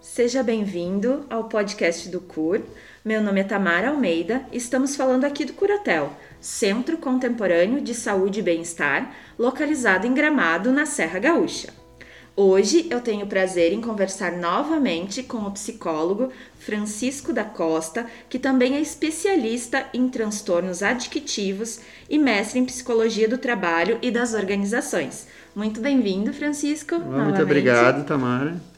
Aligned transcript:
Seja 0.00 0.42
bem-vindo 0.42 1.26
ao 1.28 1.44
podcast 1.44 2.08
do 2.08 2.20
CUR. 2.20 2.60
Meu 3.04 3.22
nome 3.22 3.40
é 3.40 3.44
Tamara 3.44 3.88
Almeida 3.88 4.46
e 4.52 4.56
estamos 4.56 4.94
falando 4.94 5.24
aqui 5.24 5.44
do 5.44 5.52
Curatel, 5.52 6.12
Centro 6.40 6.96
Contemporâneo 6.96 7.80
de 7.80 7.92
Saúde 7.92 8.38
e 8.38 8.42
Bem-Estar, 8.42 9.14
localizado 9.38 10.06
em 10.06 10.14
Gramado, 10.14 10.70
na 10.70 10.86
Serra 10.86 11.18
Gaúcha. 11.18 11.72
Hoje 12.38 12.86
eu 12.90 13.00
tenho 13.00 13.24
o 13.24 13.28
prazer 13.28 13.72
em 13.72 13.80
conversar 13.80 14.32
novamente 14.32 15.22
com 15.22 15.38
o 15.38 15.50
psicólogo 15.50 16.30
Francisco 16.58 17.32
da 17.32 17.44
Costa, 17.44 18.06
que 18.28 18.38
também 18.38 18.76
é 18.76 18.80
especialista 18.80 19.86
em 19.94 20.08
transtornos 20.08 20.82
adictivos 20.82 21.80
e 22.10 22.18
mestre 22.18 22.60
em 22.60 22.64
psicologia 22.64 23.26
do 23.26 23.38
trabalho 23.38 23.98
e 24.02 24.10
das 24.10 24.34
organizações. 24.34 25.26
Muito 25.54 25.80
bem-vindo, 25.80 26.32
Francisco. 26.32 26.98
Muito 26.98 27.42
obrigado, 27.42 28.04
Tamara. 28.06 28.75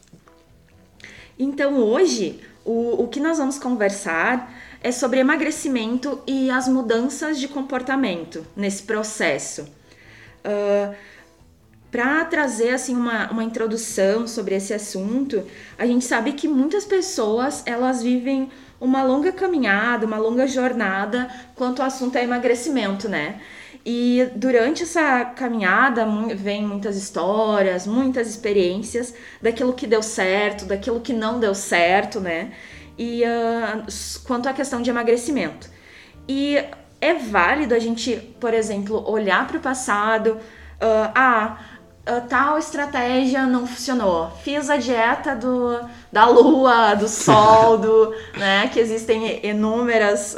Então, 1.39 1.79
hoje, 1.79 2.41
o, 2.65 3.05
o 3.05 3.09
que 3.09 3.21
nós 3.21 3.39
vamos 3.39 3.59
conversar 3.59 4.53
é 4.83 4.91
sobre 4.93 5.21
emagrecimento 5.21 6.21
e 6.27 6.51
as 6.51 6.69
mudanças 6.69 7.39
de 7.39 7.49
comportamento 7.49 8.45
nesse 8.57 8.83
processo. 8.83 9.63
Uh, 10.45 10.95
para 11.91 12.25
trazer 12.27 12.71
assim 12.71 12.95
uma, 12.95 13.31
uma 13.31 13.43
introdução 13.43 14.27
sobre 14.27 14.55
esse 14.55 14.75
assunto, 14.75 15.43
a 15.79 15.87
gente 15.87 16.05
sabe 16.05 16.33
que 16.33 16.47
muitas 16.47 16.85
pessoas 16.85 17.63
elas 17.65 18.03
vivem 18.03 18.51
uma 18.81 19.03
longa 19.03 19.33
caminhada, 19.33 20.07
uma 20.07 20.19
longa 20.19 20.47
jornada 20.47 21.29
quanto 21.55 21.81
ao 21.81 21.89
assunto 21.89 22.17
é 22.17 22.25
emagrecimento, 22.25 23.09
né? 23.09 23.41
E 23.85 24.29
durante 24.35 24.83
essa 24.83 25.25
caminhada 25.25 26.07
vem 26.35 26.67
muitas 26.67 26.97
histórias, 26.97 27.87
muitas 27.87 28.29
experiências 28.29 29.15
daquilo 29.41 29.73
que 29.73 29.87
deu 29.87 30.03
certo, 30.03 30.67
daquilo 30.67 31.01
que 31.01 31.13
não 31.13 31.39
deu 31.41 31.55
certo, 31.55 32.21
né? 32.21 32.53
E 32.99 33.23
uh, 33.23 34.23
quanto 34.27 34.49
à 34.49 34.53
questão 34.53 34.83
de 34.83 34.91
emagrecimento. 34.91 35.71
E 36.29 36.63
é 37.01 37.15
válido 37.15 37.75
a 37.75 37.79
gente, 37.79 38.17
por 38.41 38.53
exemplo, 38.53 39.09
olhar 39.09 39.47
para 39.47 39.57
o 39.57 39.61
passado, 39.61 40.33
uh, 40.33 41.13
ah, 41.15 41.59
uh, 42.07 42.29
tal 42.29 42.59
estratégia 42.59 43.47
não 43.47 43.67
funcionou. 43.67 44.31
Fiz 44.43 44.69
a 44.69 44.77
dieta 44.77 45.37
do, 45.37 45.81
da 46.13 46.27
lua, 46.27 46.95
do 46.95 47.09
sol, 47.09 47.79
do, 47.79 48.15
né? 48.37 48.69
Que 48.73 48.81
existem 48.81 49.47
inúmeras 49.47 50.37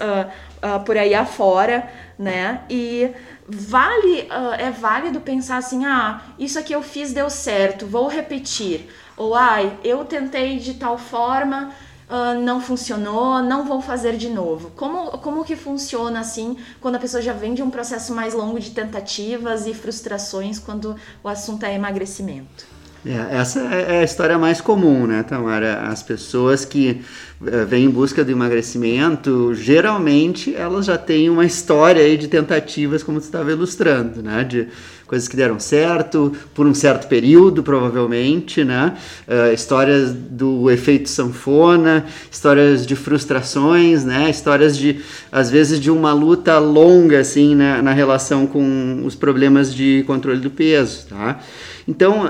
por 0.85 0.99
aí 0.99 1.15
afora, 1.15 1.89
né? 2.21 2.65
E 2.69 3.11
vale 3.49 4.29
uh, 4.31 4.53
é 4.59 4.71
válido 4.71 5.23
pensar 5.23 5.57
assim 5.57 5.87
ah 5.87 6.23
isso 6.39 6.59
aqui 6.59 6.75
eu 6.75 6.83
fiz 6.83 7.15
deu 7.15 7.31
certo 7.31 7.87
vou 7.87 8.09
repetir. 8.09 8.89
Ou 9.17 9.35
ai 9.35 9.79
eu 9.83 10.05
tentei 10.05 10.59
de 10.59 10.75
tal 10.75 10.99
forma 10.99 11.73
uh, 12.11 12.39
não 12.43 12.61
funcionou 12.61 13.43
não 13.43 13.65
vou 13.65 13.81
fazer 13.81 14.19
de 14.19 14.29
novo. 14.29 14.71
Como 14.77 15.13
como 15.19 15.45
que 15.45 15.57
funciona 15.57 16.21
assim 16.21 16.59
quando 16.79 16.97
a 16.97 16.99
pessoa 16.99 17.23
já 17.23 17.33
vem 17.33 17.55
de 17.55 17.63
um 17.63 17.71
processo 17.71 18.15
mais 18.15 18.35
longo 18.35 18.61
de 18.61 18.71
tentativas 18.73 19.67
e 19.67 19.73
frustrações 19.73 20.59
quando 20.59 20.95
o 21.25 21.29
assunto 21.29 21.65
é 21.65 21.75
emagrecimento 21.75 22.80
é, 23.05 23.39
essa 23.39 23.61
é 23.61 24.01
a 24.01 24.05
história 24.05 24.39
mais 24.39 24.61
comum, 24.61 25.07
né, 25.07 25.23
Tamara? 25.23 25.89
As 25.89 26.03
pessoas 26.03 26.67
que 26.67 27.01
uh, 27.41 27.67
vêm 27.67 27.87
em 27.87 27.91
busca 27.91 28.23
do 28.23 28.31
emagrecimento, 28.31 29.55
geralmente 29.55 30.55
elas 30.55 30.85
já 30.85 30.99
têm 30.99 31.31
uma 31.31 31.47
história 31.47 32.03
aí 32.03 32.19
de 32.19 32.29
tentativas, 32.29 33.03
como 33.03 33.19
você 33.19 33.29
estava 33.29 33.51
ilustrando, 33.51 34.23
né? 34.23 34.45
De 34.45 34.69
coisas 35.07 35.27
que 35.27 35.35
deram 35.35 35.59
certo 35.59 36.33
por 36.55 36.67
um 36.67 36.75
certo 36.75 37.09
período, 37.09 37.63
provavelmente, 37.63 38.63
né? 38.65 38.95
Uh, 39.27 39.55
histórias 39.55 40.13
do 40.13 40.71
efeito 40.71 41.09
sanfona, 41.09 42.05
histórias 42.31 42.87
de 42.87 42.95
frustrações, 42.95 44.05
né? 44.05 44.29
Histórias 44.29 44.77
de, 44.77 45.01
às 45.33 45.51
vezes, 45.51 45.81
de 45.81 45.91
uma 45.91 46.13
luta 46.13 46.59
longa, 46.59 47.21
assim, 47.21 47.55
né? 47.55 47.81
na 47.81 47.93
relação 47.93 48.47
com 48.47 49.03
os 49.07 49.15
problemas 49.15 49.75
de 49.75 50.05
controle 50.07 50.39
do 50.39 50.51
peso, 50.51 51.07
tá? 51.09 51.41
Então, 51.87 52.25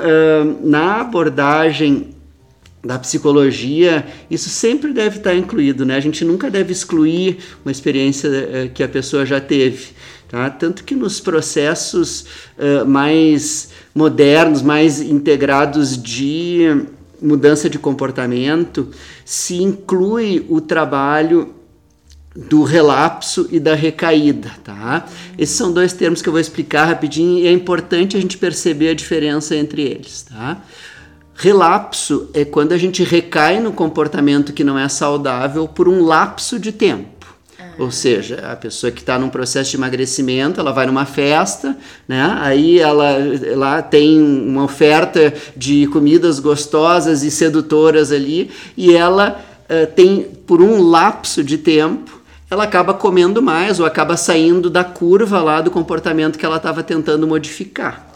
na 0.63 1.01
abordagem 1.01 2.15
da 2.83 2.99
psicologia, 2.99 4.07
isso 4.31 4.49
sempre 4.49 4.93
deve 4.93 5.19
estar 5.19 5.35
incluído, 5.35 5.85
né? 5.85 5.97
A 5.97 6.01
gente 6.01 6.25
nunca 6.25 6.51
deve 6.51 6.73
excluir 6.73 7.39
uma 7.65 7.71
experiência 7.71 8.31
que 8.75 8.83
a 8.83 8.89
pessoa 8.89 9.27
já 9.27 9.39
teve, 9.39 9.89
tá? 10.29 10.49
Tanto 10.49 10.83
que 10.85 10.95
nos 10.95 11.21
processos 11.21 12.23
uh, 12.57 12.87
mais 12.87 13.71
modernos, 13.95 14.63
mais 14.63 15.01
integrados 15.01 16.01
de 16.01 16.87
mudança 17.21 17.69
de 17.69 17.79
comportamento, 17.79 18.89
se 19.25 19.63
inclui 19.63 20.47
o 20.49 20.61
trabalho 20.61 21.55
do 22.35 22.63
relapso 22.63 23.49
e 23.51 23.59
da 23.59 23.75
recaída, 23.75 24.51
tá? 24.63 25.07
Esses 25.37 25.57
são 25.57 25.73
dois 25.73 25.93
termos 25.93 26.23
que 26.23 26.29
eu 26.29 26.33
vou 26.33 26.41
explicar 26.41 26.85
rapidinho 26.85 27.39
e 27.39 27.47
é 27.47 27.53
importante 27.53 28.17
a 28.17 28.21
gente 28.21 28.39
perceber 28.39 28.91
a 28.91 28.95
diferença 28.95 29.57
entre 29.57 29.83
eles, 29.83 30.23
tá? 30.23 30.63
Relapso 31.35 32.29
é 32.35 32.45
quando 32.45 32.73
a 32.73 32.79
gente 32.79 33.03
recai 33.03 33.61
no 33.61 33.73
comportamento 33.73 34.53
que 34.53 34.63
não 34.63 34.79
é 34.79 34.89
saudável 34.89 35.67
por 35.67 35.89
um 35.89 36.05
lapso 36.05 36.59
de 36.59 36.71
tempo. 36.71 37.21
Ou 37.79 37.91
seja, 37.91 38.47
a 38.53 38.57
pessoa 38.57 38.91
que 38.91 39.01
está 39.01 39.19
num 39.19 39.31
processo 39.31 39.71
de 39.71 39.77
emagrecimento, 39.79 40.61
ela 40.61 40.71
vai 40.71 40.87
numa 40.87 41.07
festa, 41.07 41.77
né? 42.07 42.37
Aí 42.41 42.79
ela, 42.79 43.13
ela 43.13 43.81
tem 43.81 44.21
uma 44.21 44.65
oferta 44.65 45.33
de 45.57 45.87
comidas 45.87 46.39
gostosas 46.39 47.23
e 47.23 47.31
sedutoras 47.31 48.13
ali, 48.13 48.51
e 48.77 48.95
ela 48.95 49.41
uh, 49.65 49.87
tem, 49.95 50.29
por 50.47 50.61
um 50.61 50.83
lapso 50.83 51.43
de 51.43 51.57
tempo, 51.57 52.20
ela 52.51 52.65
acaba 52.65 52.93
comendo 52.93 53.41
mais 53.41 53.79
ou 53.79 53.87
acaba 53.87 54.17
saindo 54.17 54.69
da 54.69 54.83
curva 54.83 55.41
lá 55.41 55.61
do 55.61 55.71
comportamento 55.71 56.37
que 56.37 56.45
ela 56.45 56.57
estava 56.57 56.83
tentando 56.83 57.27
modificar. 57.27 58.11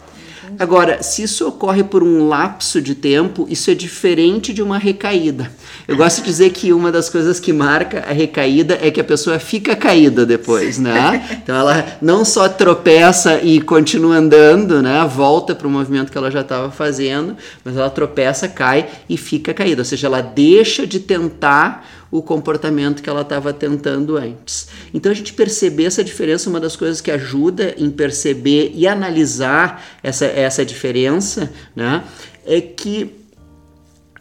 Agora, 0.57 1.03
se 1.03 1.23
isso 1.23 1.47
ocorre 1.47 1.83
por 1.83 2.01
um 2.03 2.27
lapso 2.27 2.81
de 2.81 2.95
tempo, 2.95 3.45
isso 3.49 3.69
é 3.69 3.73
diferente 3.73 4.53
de 4.53 4.61
uma 4.61 4.77
recaída. 4.77 5.51
Eu 5.87 5.97
gosto 5.97 6.19
de 6.19 6.25
dizer 6.25 6.51
que 6.51 6.71
uma 6.71 6.91
das 6.91 7.09
coisas 7.09 7.39
que 7.39 7.51
marca 7.51 8.05
a 8.07 8.13
recaída 8.13 8.77
é 8.81 8.89
que 8.89 9.01
a 9.01 9.03
pessoa 9.03 9.37
fica 9.37 9.75
caída 9.75 10.25
depois, 10.25 10.77
né? 10.77 11.39
Então 11.45 11.55
ela 11.55 11.85
não 12.01 12.25
só 12.25 12.47
tropeça 12.47 13.39
e 13.43 13.61
continua 13.61 14.15
andando, 14.15 14.81
né? 14.81 15.05
Volta 15.13 15.53
para 15.53 15.67
o 15.67 15.69
movimento 15.69 16.11
que 16.11 16.17
ela 16.17 16.31
já 16.31 16.41
estava 16.41 16.71
fazendo, 16.71 17.35
mas 17.63 17.75
ela 17.75 17.89
tropeça, 17.89 18.47
cai 18.47 18.87
e 19.09 19.17
fica 19.17 19.53
caída. 19.53 19.81
Ou 19.81 19.85
seja, 19.85 20.07
ela 20.07 20.21
deixa 20.21 20.87
de 20.87 20.99
tentar 20.99 21.85
o 22.11 22.21
comportamento 22.21 23.01
que 23.01 23.09
ela 23.09 23.21
estava 23.21 23.51
tentando 23.53 24.17
antes. 24.17 24.67
Então 24.93 25.11
a 25.11 25.15
gente 25.15 25.33
perceber 25.33 25.85
essa 25.85 26.03
diferença, 26.03 26.49
uma 26.49 26.59
das 26.59 26.75
coisas 26.75 27.01
que 27.01 27.11
ajuda 27.11 27.75
em 27.77 27.89
perceber 27.89 28.71
e 28.73 28.87
analisar 28.87 29.83
essa, 30.01 30.25
essa 30.25 30.65
diferença, 30.65 31.51
né, 31.75 32.03
é 32.45 32.61
que 32.61 33.15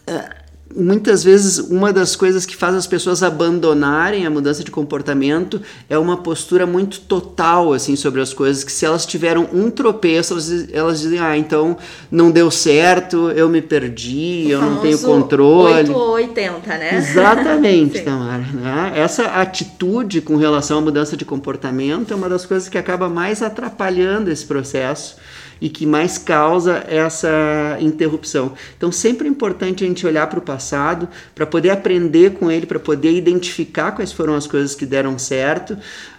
uh, 0.09 0.44
muitas 0.75 1.23
vezes 1.23 1.59
uma 1.59 1.93
das 1.93 2.17
coisas 2.17 2.45
que 2.45 2.57
faz 2.57 2.75
as 2.75 2.87
pessoas 2.87 3.23
abandonarem 3.23 4.27
a 4.27 4.31
mudança 4.31 4.65
de 4.65 4.71
comportamento 4.71 5.61
é 5.89 5.97
uma 5.97 6.17
postura 6.17 6.67
muito 6.67 7.01
total 7.01 7.73
assim 7.73 7.95
sobre 7.95 8.21
as 8.21 8.33
coisas 8.33 8.65
que 8.65 8.73
se 8.73 8.85
elas 8.85 9.07
tiveram 9.07 9.49
um 9.53 9.71
tropeço 9.71 10.33
elas, 10.33 10.73
elas 10.73 11.01
dizem 11.01 11.19
ah 11.21 11.37
então 11.37 11.77
não 12.11 12.31
deu 12.31 12.51
certo 12.51 13.31
eu 13.31 13.49
me 13.49 13.63
perdi 13.63 14.47
o 14.47 14.51
eu 14.53 14.61
não 14.63 14.77
tenho 14.79 14.99
controle 14.99 15.91
8 15.91 15.93
ou 15.93 16.11
80 16.13 16.79
né 16.79 16.97
exatamente 16.97 18.01
Tamara 18.03 18.45
né? 18.53 18.93
essa 18.97 19.25
atitude 19.27 20.21
com 20.21 20.37
relação 20.37 20.79
à 20.79 20.81
mudança 20.81 21.17
de 21.17 21.25
comportamento 21.25 22.13
é 22.13 22.17
uma 22.17 22.29
das 22.29 22.45
coisas 22.45 22.69
que 22.69 22.79
acaba 22.79 23.09
mais 23.09 23.43
atrapalhando 23.43 24.31
esse 24.31 24.45
processo 24.45 25.17
e 25.61 25.69
que 25.69 25.87
mais 25.87 26.19
causa 26.19 26.85
essa 26.89 27.79
interrupção. 27.81 28.53
Então, 28.77 28.93
sempre 28.93 29.27
é 29.27 29.31
importante 29.31 29.85
a 29.85 29.87
gente 29.87 30.07
olhar 30.07 30.27
para 30.27 30.39
o 30.39 30.43
passado 30.55 31.09
para 31.35 31.45
poder 31.45 31.71
aprender 31.71 32.35
com 32.35 32.51
ele, 32.51 32.65
para 32.65 32.79
poder 32.79 33.13
identificar 33.13 33.93
quais 33.93 34.13
foram 34.13 34.35
as 34.35 34.47
coisas 34.47 34.75
que 34.75 34.87
deram 34.87 35.19
certo, 35.19 35.77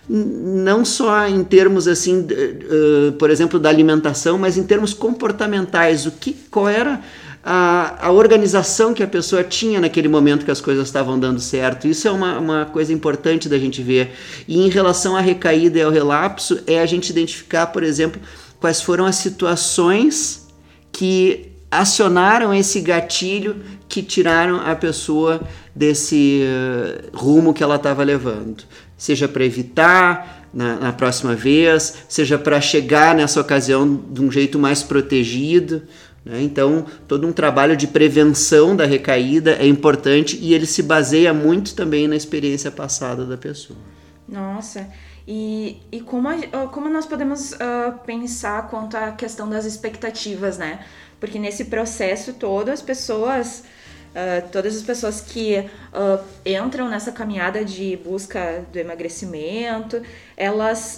não 0.08 0.84
só 0.84 1.28
em 1.28 1.44
termos 1.44 1.88
assim, 1.88 2.20
uh, 2.20 3.12
por 3.14 3.30
exemplo, 3.30 3.60
da 3.60 3.70
alimentação, 3.70 4.38
mas 4.38 4.58
em 4.58 4.64
termos 4.64 4.94
comportamentais. 4.94 6.06
O 6.06 6.12
que, 6.12 6.34
qual 6.52 6.68
era 6.68 7.02
a, 7.44 8.08
a, 8.08 8.12
organização 8.12 8.94
que 8.94 9.04
a 9.04 9.08
pessoa 9.08 9.44
tinha 9.44 9.80
naquele 9.80 10.08
momento 10.08 10.46
que 10.46 10.52
as 10.52 10.60
coisas 10.60 10.88
estavam 10.88 11.20
dando 11.20 11.40
certo. 11.40 11.88
Isso 11.88 12.08
é 12.08 12.12
uma, 12.12 12.40
uma 12.40 12.66
coisa 12.66 12.92
importante 12.92 13.48
da 13.48 13.58
gente 13.60 13.84
ver. 13.84 14.12
E 14.48 14.66
em 14.66 14.70
relação 14.70 15.16
à 15.16 15.22
recaída 15.22 15.78
e 15.78 15.82
ao 15.82 15.92
relapso, 15.92 16.60
é 16.66 16.80
a 16.82 16.86
gente 16.86 17.10
identificar, 17.10 17.68
por 17.68 17.84
exemplo, 17.84 18.20
quais 18.60 18.82
foram 18.82 19.06
as 19.06 19.18
situações 19.18 20.48
que 20.92 21.52
acionaram 21.70 22.54
esse 22.54 22.80
gatilho 22.80 23.58
que 23.88 24.02
tiraram 24.02 24.58
a 24.58 24.76
pessoa 24.76 25.42
desse 25.76 26.42
uh, 26.44 27.18
rumo 27.18 27.54
que 27.54 27.64
ela 27.64 27.76
estava 27.76 28.04
levando. 28.04 28.64
Seja 28.98 29.28
para 29.28 29.46
evitar 29.46 30.48
na, 30.54 30.76
na, 30.78 30.94
próxima 30.94 31.36
vez, 31.36 31.96
seja 32.08 32.38
para 32.38 32.62
chegar 32.62 33.14
nessa 33.14 33.40
ocasião 33.42 33.96
de 34.10 34.22
um 34.22 34.32
jeito 34.32 34.58
mais 34.58 34.82
protegido. 34.82 35.84
Né? 36.24 36.42
Então, 36.42 36.86
todo 37.08 37.28
um 37.28 37.32
trabalho 37.32 37.76
de 37.76 37.88
prevenção 37.88 38.76
da 38.76 38.86
recaída 38.86 39.52
é 39.52 39.68
importante 39.68 40.38
e 40.42 40.54
ele 40.54 40.66
se 40.66 40.82
baseia 40.82 41.34
muito 41.34 41.76
também 41.76 42.08
na 42.08 42.16
experiência 42.16 42.72
passada 42.72 43.26
da 43.26 43.38
pessoa. 43.38 43.78
Nossa, 44.28 44.88
e, 45.28 45.82
e 45.92 46.02
como, 46.02 46.28
a, 46.30 46.68
como 46.72 46.88
nós 46.88 47.06
podemos 47.06 47.54
uh, 47.54 47.98
pensar 48.06 48.68
quanto 48.70 48.96
à 48.96 49.12
questão 49.12 49.50
das 49.50 49.66
expectativas, 49.66 50.58
né? 50.58 50.86
Porque 51.20 51.40
nesse 51.40 51.66
processo 51.66 52.34
todo 52.34 52.70
as 52.70 52.82
pessoas, 52.82 53.64
uh, 54.12 54.48
todas 54.52 54.76
as 54.78 54.84
pessoas 54.84 55.22
que 55.22 55.58
uh, 55.58 56.24
entram 56.46 56.88
nessa 56.88 57.12
caminhada 57.12 57.66
de 57.66 57.98
busca 57.98 58.64
do 58.72 58.78
emagrecimento, 58.78 60.02
elas 60.38 60.98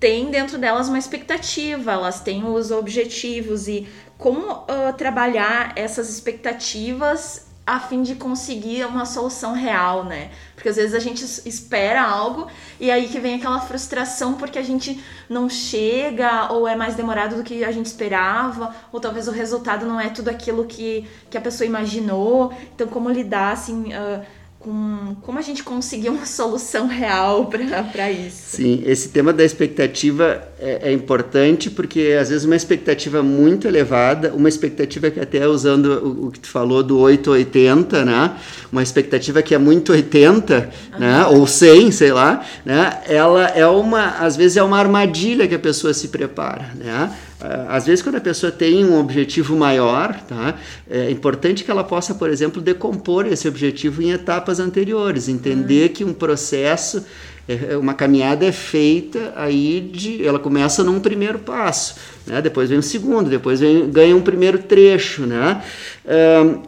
têm 0.00 0.30
dentro 0.30 0.56
delas 0.58 0.88
uma 0.88 0.98
expectativa, 0.98 1.92
elas 1.92 2.20
têm 2.20 2.44
os 2.44 2.70
objetivos 2.70 3.68
e 3.68 3.86
como 4.16 4.64
trabalhar 4.96 5.72
essas 5.76 6.08
expectativas 6.08 7.51
a 7.66 7.78
fim 7.78 8.02
de 8.02 8.16
conseguir 8.16 8.84
uma 8.84 9.06
solução 9.06 9.52
real, 9.52 10.04
né? 10.04 10.30
Porque 10.54 10.68
às 10.68 10.76
vezes 10.76 10.94
a 10.94 10.98
gente 10.98 11.24
espera 11.46 12.02
algo 12.02 12.48
e 12.80 12.90
aí 12.90 13.08
que 13.08 13.20
vem 13.20 13.36
aquela 13.36 13.60
frustração 13.60 14.34
porque 14.34 14.58
a 14.58 14.62
gente 14.62 15.02
não 15.28 15.48
chega 15.48 16.52
ou 16.52 16.66
é 16.66 16.74
mais 16.74 16.96
demorado 16.96 17.36
do 17.36 17.44
que 17.44 17.64
a 17.64 17.70
gente 17.70 17.86
esperava, 17.86 18.74
ou 18.92 18.98
talvez 18.98 19.28
o 19.28 19.30
resultado 19.30 19.86
não 19.86 20.00
é 20.00 20.08
tudo 20.08 20.28
aquilo 20.28 20.64
que, 20.64 21.06
que 21.30 21.38
a 21.38 21.40
pessoa 21.40 21.66
imaginou. 21.66 22.52
Então, 22.74 22.88
como 22.88 23.08
lidar 23.08 23.52
assim. 23.52 23.92
Uh, 23.94 24.42
com 24.62 25.16
como 25.22 25.38
a 25.38 25.42
gente 25.42 25.62
conseguir 25.64 26.08
uma 26.08 26.24
solução 26.26 26.86
real 26.86 27.50
para 27.92 28.10
isso. 28.10 28.56
Sim, 28.56 28.82
esse 28.86 29.08
tema 29.08 29.32
da 29.32 29.44
expectativa 29.44 30.51
é, 30.62 30.90
é, 30.90 30.92
importante 30.92 31.68
porque 31.68 32.16
às 32.20 32.28
vezes 32.28 32.44
uma 32.44 32.54
expectativa 32.54 33.20
muito 33.20 33.66
elevada, 33.66 34.32
uma 34.32 34.48
expectativa 34.48 35.10
que 35.10 35.18
até 35.18 35.46
usando 35.46 35.86
o, 35.86 36.26
o 36.28 36.30
que 36.30 36.38
tu 36.38 36.48
falou 36.48 36.84
do 36.84 37.00
880, 37.00 38.04
né? 38.04 38.36
Uma 38.70 38.82
expectativa 38.82 39.42
que 39.42 39.56
é 39.56 39.58
muito 39.58 39.90
80, 39.90 40.70
uhum. 40.92 40.98
né? 41.00 41.26
Ou 41.26 41.46
100, 41.46 41.90
sei 41.90 42.12
lá, 42.12 42.44
né? 42.64 43.00
Ela 43.08 43.48
é 43.48 43.66
uma, 43.66 44.18
às 44.20 44.36
vezes 44.36 44.56
é 44.56 44.62
uma 44.62 44.78
armadilha 44.78 45.48
que 45.48 45.54
a 45.56 45.58
pessoa 45.58 45.92
se 45.92 46.08
prepara, 46.08 46.70
né? 46.76 47.10
Ah, 47.42 47.76
às 47.76 47.86
vezes, 47.86 48.02
quando 48.02 48.16
a 48.16 48.20
pessoa 48.20 48.52
tem 48.52 48.84
um 48.84 48.98
objetivo 48.98 49.56
maior, 49.56 50.14
tá, 50.28 50.54
é 50.88 51.10
importante 51.10 51.64
que 51.64 51.70
ela 51.70 51.82
possa, 51.82 52.14
por 52.14 52.30
exemplo, 52.30 52.62
decompor 52.62 53.26
esse 53.26 53.48
objetivo 53.48 54.00
em 54.00 54.12
etapas 54.12 54.60
anteriores, 54.60 55.28
entender 55.28 55.88
uhum. 55.88 55.92
que 55.92 56.04
um 56.04 56.12
processo, 56.14 57.04
é, 57.48 57.72
é, 57.72 57.76
uma 57.76 57.94
caminhada 57.94 58.46
é 58.46 58.52
feita 58.52 59.32
aí 59.36 59.80
de, 59.80 60.24
ela 60.26 60.38
começa 60.38 60.84
num 60.84 61.00
primeiro 61.00 61.38
passo, 61.38 61.96
né, 62.26 62.40
depois 62.40 62.68
vem 62.68 62.78
um 62.78 62.82
segundo, 62.82 63.28
depois 63.28 63.60
vem, 63.60 63.90
ganha 63.90 64.14
um 64.14 64.22
primeiro 64.22 64.58
trecho, 64.58 65.26
né, 65.26 65.62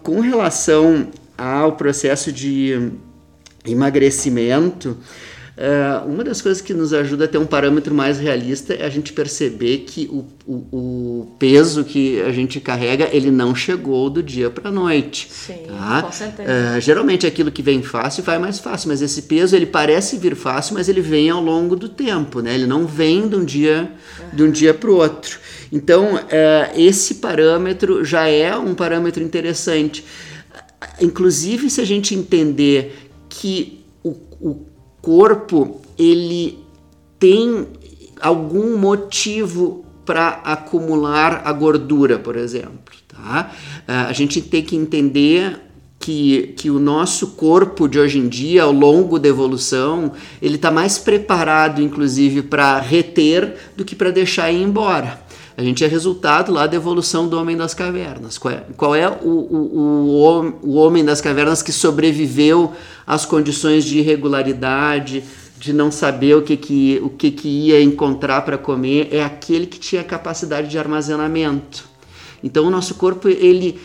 com 0.03 0.21
relação 0.21 1.09
ao 1.37 1.73
processo 1.73 2.32
de 2.32 2.91
emagrecimento, 3.65 4.97
Uh, 5.56 6.08
uma 6.08 6.24
das 6.24 6.42
coisas 6.42 6.60
que 6.60 6.74
nos 6.74 6.92
ajuda 6.92 7.26
a 7.26 7.28
ter 7.28 7.38
um 7.38 7.46
parâmetro 7.46 7.94
mais 7.94 8.18
realista 8.18 8.74
é 8.74 8.84
a 8.84 8.88
gente 8.88 9.12
perceber 9.12 9.84
que 9.86 10.10
o, 10.12 10.26
o, 10.44 10.54
o 10.72 11.36
peso 11.38 11.84
que 11.84 12.20
a 12.22 12.32
gente 12.32 12.58
carrega 12.58 13.08
ele 13.12 13.30
não 13.30 13.54
chegou 13.54 14.10
do 14.10 14.20
dia 14.20 14.50
para 14.50 14.68
a 14.68 14.72
noite. 14.72 15.28
Sim, 15.30 15.66
tá? 15.68 16.02
com 16.02 16.10
certeza. 16.10 16.50
Uh, 16.50 16.80
geralmente 16.80 17.24
aquilo 17.24 17.52
que 17.52 17.62
vem 17.62 17.82
fácil 17.82 18.24
vai 18.24 18.36
mais 18.36 18.58
fácil, 18.58 18.88
mas 18.88 19.00
esse 19.00 19.22
peso 19.22 19.54
ele 19.54 19.66
parece 19.66 20.16
vir 20.16 20.34
fácil, 20.34 20.74
mas 20.74 20.88
ele 20.88 21.00
vem 21.00 21.30
ao 21.30 21.40
longo 21.40 21.76
do 21.76 21.88
tempo, 21.88 22.40
né? 22.40 22.52
Ele 22.52 22.66
não 22.66 22.84
vem 22.84 23.28
de 23.28 23.36
um 23.36 23.44
dia 23.44 23.92
uhum. 24.18 24.36
de 24.36 24.42
um 24.42 24.50
dia 24.50 24.74
para 24.74 24.90
o 24.90 24.96
outro. 24.96 25.38
Então 25.70 26.16
uh, 26.16 26.20
esse 26.74 27.16
parâmetro 27.16 28.04
já 28.04 28.26
é 28.26 28.56
um 28.56 28.74
parâmetro 28.74 29.22
interessante. 29.22 30.04
Inclusive 31.00 31.70
se 31.70 31.80
a 31.80 31.84
gente 31.84 32.12
entender 32.12 33.08
que 33.28 33.84
o, 34.02 34.16
o 34.40 34.74
corpo 35.04 35.82
ele 35.98 36.58
tem 37.18 37.66
algum 38.20 38.78
motivo 38.78 39.84
para 40.04 40.40
acumular 40.44 41.42
a 41.44 41.52
gordura, 41.52 42.18
por 42.18 42.36
exemplo. 42.36 42.94
Tá? 43.06 43.52
Ah, 43.86 44.06
a 44.06 44.12
gente 44.12 44.40
tem 44.40 44.62
que 44.62 44.74
entender 44.74 45.60
que, 45.98 46.54
que 46.56 46.70
o 46.70 46.78
nosso 46.78 47.28
corpo 47.28 47.88
de 47.88 47.98
hoje 47.98 48.18
em 48.18 48.28
dia, 48.28 48.64
ao 48.64 48.72
longo 48.72 49.18
da 49.18 49.28
evolução, 49.28 50.12
ele 50.42 50.56
está 50.56 50.70
mais 50.70 50.98
preparado, 50.98 51.80
inclusive, 51.80 52.42
para 52.42 52.78
reter 52.80 53.56
do 53.76 53.84
que 53.84 53.94
para 53.94 54.10
deixar 54.10 54.50
ir 54.50 54.62
embora. 54.62 55.24
A 55.56 55.62
gente 55.62 55.84
é 55.84 55.86
resultado 55.86 56.52
lá 56.52 56.66
da 56.66 56.74
evolução 56.74 57.28
do 57.28 57.38
homem 57.38 57.56
das 57.56 57.74
cavernas. 57.74 58.36
Qual 58.36 58.52
é, 58.52 58.64
qual 58.76 58.94
é 58.94 59.08
o, 59.08 59.28
o, 59.28 60.50
o, 60.62 60.70
o 60.70 60.74
homem 60.74 61.04
das 61.04 61.20
cavernas 61.20 61.62
que 61.62 61.72
sobreviveu 61.72 62.72
às 63.06 63.24
condições 63.24 63.84
de 63.84 63.98
irregularidade, 63.98 65.22
de 65.56 65.72
não 65.72 65.92
saber 65.92 66.36
o 66.36 66.42
que, 66.42 66.56
que, 66.56 67.00
o 67.02 67.08
que, 67.08 67.30
que 67.30 67.48
ia 67.48 67.80
encontrar 67.80 68.42
para 68.42 68.58
comer? 68.58 69.08
É 69.12 69.22
aquele 69.22 69.66
que 69.66 69.78
tinha 69.78 70.02
capacidade 70.02 70.68
de 70.68 70.78
armazenamento. 70.78 71.84
Então 72.42 72.66
o 72.66 72.70
nosso 72.70 72.96
corpo 72.96 73.28
ele 73.28 73.80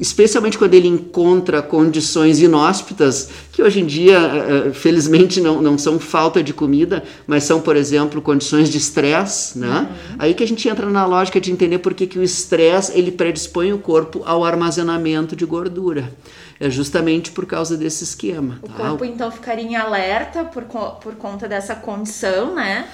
especialmente 0.00 0.58
quando 0.58 0.74
ele 0.74 0.88
encontra 0.88 1.60
condições 1.60 2.40
inóspitas, 2.40 3.28
que 3.52 3.62
hoje 3.62 3.80
em 3.80 3.86
dia, 3.86 4.18
eh, 4.18 4.68
eh, 4.68 4.72
felizmente, 4.72 5.40
não, 5.40 5.60
não 5.60 5.76
são 5.76 5.98
falta 5.98 6.42
de 6.42 6.52
comida, 6.52 7.02
mas 7.26 7.44
são, 7.44 7.60
por 7.60 7.76
exemplo, 7.76 8.22
condições 8.22 8.68
de 8.70 8.78
estresse, 8.78 9.58
né? 9.58 9.88
Uhum. 9.90 10.16
Aí 10.18 10.34
que 10.34 10.44
a 10.44 10.46
gente 10.46 10.68
entra 10.68 10.86
na 10.86 11.04
lógica 11.04 11.40
de 11.40 11.50
entender 11.50 11.78
por 11.78 11.94
que, 11.94 12.06
que 12.06 12.18
o 12.18 12.22
estresse 12.22 12.96
ele 12.96 13.10
predispõe 13.10 13.72
o 13.72 13.78
corpo 13.78 14.22
ao 14.24 14.44
armazenamento 14.44 15.34
de 15.34 15.44
gordura. 15.44 16.12
É 16.60 16.68
justamente 16.68 17.30
por 17.30 17.46
causa 17.46 17.76
desse 17.76 18.02
esquema. 18.02 18.58
O 18.62 18.68
tá? 18.68 18.74
corpo, 18.74 19.04
então, 19.04 19.30
ficaria 19.30 19.64
em 19.64 19.76
alerta 19.76 20.44
por, 20.44 20.64
por 20.64 21.14
conta 21.14 21.46
dessa 21.48 21.74
condição, 21.74 22.54
né? 22.54 22.88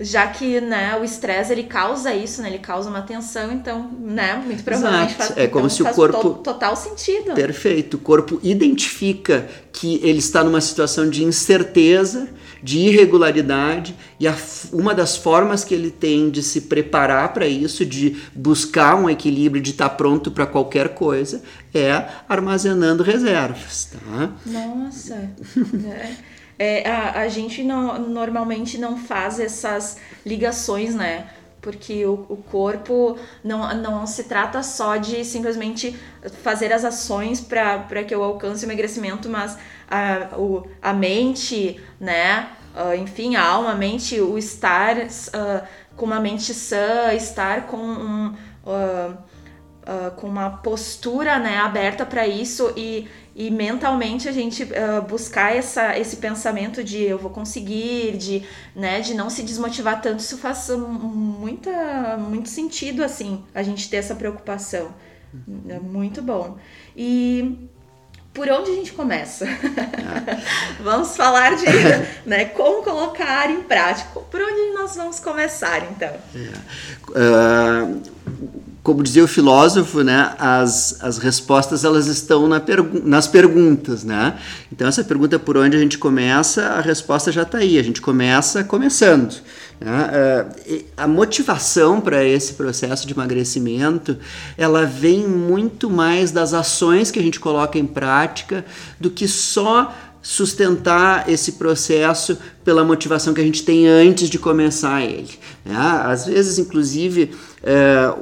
Já 0.00 0.26
que 0.28 0.60
né, 0.60 0.96
o 0.96 1.04
estresse 1.04 1.52
ele 1.52 1.64
causa 1.64 2.14
isso, 2.14 2.40
né, 2.40 2.48
ele 2.48 2.58
causa 2.58 2.88
uma 2.88 3.02
tensão, 3.02 3.52
então, 3.52 3.90
né, 4.00 4.34
muito 4.44 4.62
provavelmente 4.62 5.14
Exato. 5.14 5.34
faz, 5.34 5.38
é 5.38 5.46
como 5.48 5.66
então, 5.66 5.76
se 5.76 5.82
o 5.82 5.94
corpo 5.94 6.20
to 6.20 6.34
total 6.42 6.76
sentido. 6.76 7.34
Perfeito, 7.34 7.96
o 7.96 8.00
corpo 8.00 8.38
identifica 8.42 9.48
que 9.72 10.00
ele 10.02 10.18
está 10.18 10.44
numa 10.44 10.60
situação 10.60 11.10
de 11.10 11.24
incerteza, 11.24 12.28
de 12.62 12.78
irregularidade 12.78 13.94
e 14.18 14.26
a, 14.26 14.36
uma 14.72 14.94
das 14.94 15.16
formas 15.16 15.64
que 15.64 15.74
ele 15.74 15.90
tem 15.90 16.30
de 16.30 16.42
se 16.42 16.62
preparar 16.62 17.32
para 17.32 17.46
isso, 17.46 17.84
de 17.84 18.16
buscar 18.34 18.96
um 18.96 19.08
equilíbrio, 19.08 19.62
de 19.62 19.70
estar 19.70 19.90
pronto 19.90 20.30
para 20.30 20.46
qualquer 20.46 20.90
coisa, 20.90 21.42
é 21.74 22.06
armazenando 22.28 23.02
reservas, 23.02 23.90
tá? 23.92 24.32
Nossa. 24.46 25.14
é 25.86 26.37
é, 26.58 26.88
a, 26.88 27.20
a 27.20 27.28
gente 27.28 27.62
não, 27.62 27.98
normalmente 27.98 28.78
não 28.78 28.98
faz 28.98 29.38
essas 29.38 29.98
ligações, 30.26 30.94
né? 30.94 31.30
Porque 31.60 32.04
o, 32.06 32.26
o 32.28 32.36
corpo 32.36 33.18
não, 33.42 33.74
não 33.74 34.06
se 34.06 34.24
trata 34.24 34.62
só 34.62 34.96
de 34.96 35.24
simplesmente 35.24 35.96
fazer 36.42 36.72
as 36.72 36.84
ações 36.84 37.40
para 37.40 38.04
que 38.06 38.14
eu 38.14 38.22
alcance 38.22 38.64
o 38.64 38.66
emagrecimento, 38.66 39.28
mas 39.28 39.58
a, 39.88 40.36
o, 40.36 40.66
a 40.80 40.92
mente, 40.92 41.80
né? 42.00 42.50
Uh, 42.74 42.94
enfim, 42.94 43.34
a 43.34 43.44
alma, 43.44 43.72
a 43.72 43.74
mente, 43.74 44.20
o 44.20 44.38
estar 44.38 44.96
uh, 44.96 45.66
com 45.96 46.06
uma 46.06 46.20
mente 46.20 46.54
sã, 46.54 47.12
estar 47.12 47.66
com 47.66 47.76
um. 47.76 48.28
Uh, 48.64 49.27
Uh, 49.88 50.10
com 50.16 50.26
uma 50.26 50.50
postura 50.50 51.38
né, 51.38 51.56
aberta 51.56 52.04
para 52.04 52.28
isso 52.28 52.74
e, 52.76 53.08
e 53.34 53.50
mentalmente 53.50 54.28
a 54.28 54.32
gente 54.32 54.64
uh, 54.64 55.00
buscar 55.08 55.56
essa, 55.56 55.98
esse 55.98 56.16
pensamento 56.16 56.84
de 56.84 57.04
eu 57.04 57.16
vou 57.16 57.30
conseguir, 57.30 58.18
de, 58.18 58.42
né, 58.76 59.00
de 59.00 59.14
não 59.14 59.30
se 59.30 59.42
desmotivar 59.42 60.02
tanto, 60.02 60.18
isso 60.18 60.36
faz 60.36 60.68
muita, 60.68 62.18
muito 62.18 62.50
sentido, 62.50 63.02
assim, 63.02 63.42
a 63.54 63.62
gente 63.62 63.88
ter 63.88 63.96
essa 63.96 64.14
preocupação. 64.14 64.92
É 65.70 65.78
muito 65.78 66.20
bom. 66.20 66.58
E 66.94 67.70
por 68.38 68.48
onde 68.48 68.70
a 68.70 68.74
gente 68.74 68.92
começa? 68.92 69.46
Ah. 69.46 70.38
vamos 70.80 71.16
falar 71.16 71.56
de 71.56 71.66
né, 72.24 72.44
como 72.44 72.84
colocar 72.84 73.50
em 73.50 73.62
prática. 73.62 74.20
Por 74.20 74.40
onde 74.40 74.74
nós 74.78 74.94
vamos 74.94 75.18
começar, 75.18 75.82
então? 75.90 76.14
É. 76.34 76.50
Uh, 77.10 78.02
como 78.88 79.02
dizia 79.02 79.22
o 79.22 79.28
filósofo, 79.28 80.02
né, 80.02 80.34
as, 80.38 80.96
as 81.02 81.18
respostas 81.18 81.84
elas 81.84 82.06
estão 82.06 82.48
na 82.48 82.58
pergu 82.58 83.02
nas 83.04 83.28
perguntas, 83.28 84.02
né? 84.02 84.38
Então 84.72 84.88
essa 84.88 85.04
pergunta 85.04 85.38
por 85.38 85.58
onde 85.58 85.76
a 85.76 85.78
gente 85.78 85.98
começa, 85.98 86.62
a 86.68 86.80
resposta 86.80 87.30
já 87.30 87.42
está 87.42 87.58
aí. 87.58 87.78
A 87.78 87.82
gente 87.82 88.00
começa 88.00 88.64
começando. 88.64 89.42
Né? 89.78 90.10
Uh, 90.70 90.84
a 90.96 91.06
motivação 91.06 92.00
para 92.00 92.24
esse 92.24 92.54
processo 92.54 93.06
de 93.06 93.12
emagrecimento, 93.12 94.16
ela 94.56 94.86
vem 94.86 95.28
muito 95.28 95.90
mais 95.90 96.32
das 96.32 96.54
ações 96.54 97.10
que 97.10 97.18
a 97.18 97.22
gente 97.22 97.38
coloca 97.38 97.78
em 97.78 97.86
prática 97.86 98.64
do 98.98 99.10
que 99.10 99.28
só 99.28 99.94
sustentar 100.22 101.28
esse 101.28 101.52
processo 101.52 102.38
pela 102.64 102.84
motivação 102.84 103.34
que 103.34 103.40
a 103.40 103.44
gente 103.44 103.62
tem 103.62 103.86
antes 103.86 104.30
de 104.30 104.38
começar 104.38 105.02
ele. 105.02 105.38
Né? 105.64 105.76
Às 105.76 106.26
vezes, 106.26 106.58
inclusive, 106.58 107.30
é, 107.62 108.14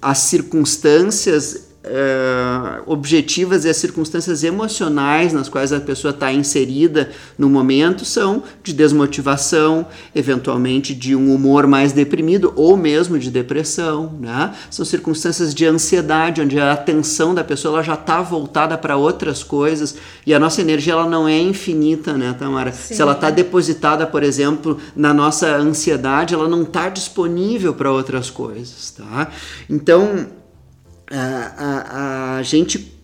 as 0.00 0.18
circunstâncias 0.18 1.67
uh, 1.84 2.82
objetivas 2.86 3.64
e 3.64 3.68
as 3.68 3.76
circunstâncias 3.76 4.42
emocionais 4.42 5.32
nas 5.32 5.48
quais 5.48 5.72
a 5.72 5.80
pessoa 5.80 6.10
está 6.10 6.32
inserida 6.32 7.10
no 7.36 7.48
momento 7.48 8.04
são 8.04 8.42
de 8.62 8.72
desmotivação, 8.72 9.86
eventualmente 10.14 10.94
de 10.94 11.14
um 11.14 11.34
humor 11.34 11.66
mais 11.66 11.92
deprimido 11.92 12.52
ou 12.56 12.76
mesmo 12.76 13.18
de 13.18 13.30
depressão. 13.30 14.12
Né? 14.20 14.54
São 14.70 14.84
circunstâncias 14.84 15.54
de 15.54 15.66
ansiedade, 15.66 16.40
onde 16.40 16.58
a 16.58 16.72
atenção 16.72 17.34
da 17.34 17.44
pessoa 17.44 17.82
já 17.82 17.94
está 17.94 18.20
voltada 18.20 18.76
para 18.76 18.96
outras 18.96 19.42
coisas 19.42 19.96
e 20.26 20.34
a 20.34 20.38
nossa 20.38 20.60
energia 20.60 20.92
ela 20.92 21.08
não 21.08 21.28
é 21.28 21.38
infinita, 21.38 22.14
né, 22.14 22.34
Tamara? 22.38 22.72
Sim. 22.72 22.94
Se 22.94 23.02
ela 23.02 23.12
está 23.12 23.30
depositada, 23.30 24.06
por 24.06 24.22
exemplo, 24.22 24.78
na 24.94 25.14
nossa 25.14 25.56
ansiedade, 25.56 26.34
ela 26.34 26.48
não 26.48 26.62
está 26.62 26.88
disponível 26.88 27.74
para 27.74 27.90
outras 27.90 28.30
coisas. 28.30 28.90
Tá? 28.90 29.30
Então, 29.68 30.26
a, 31.10 31.54
a, 31.56 32.36
a 32.36 32.42
gente 32.42 32.98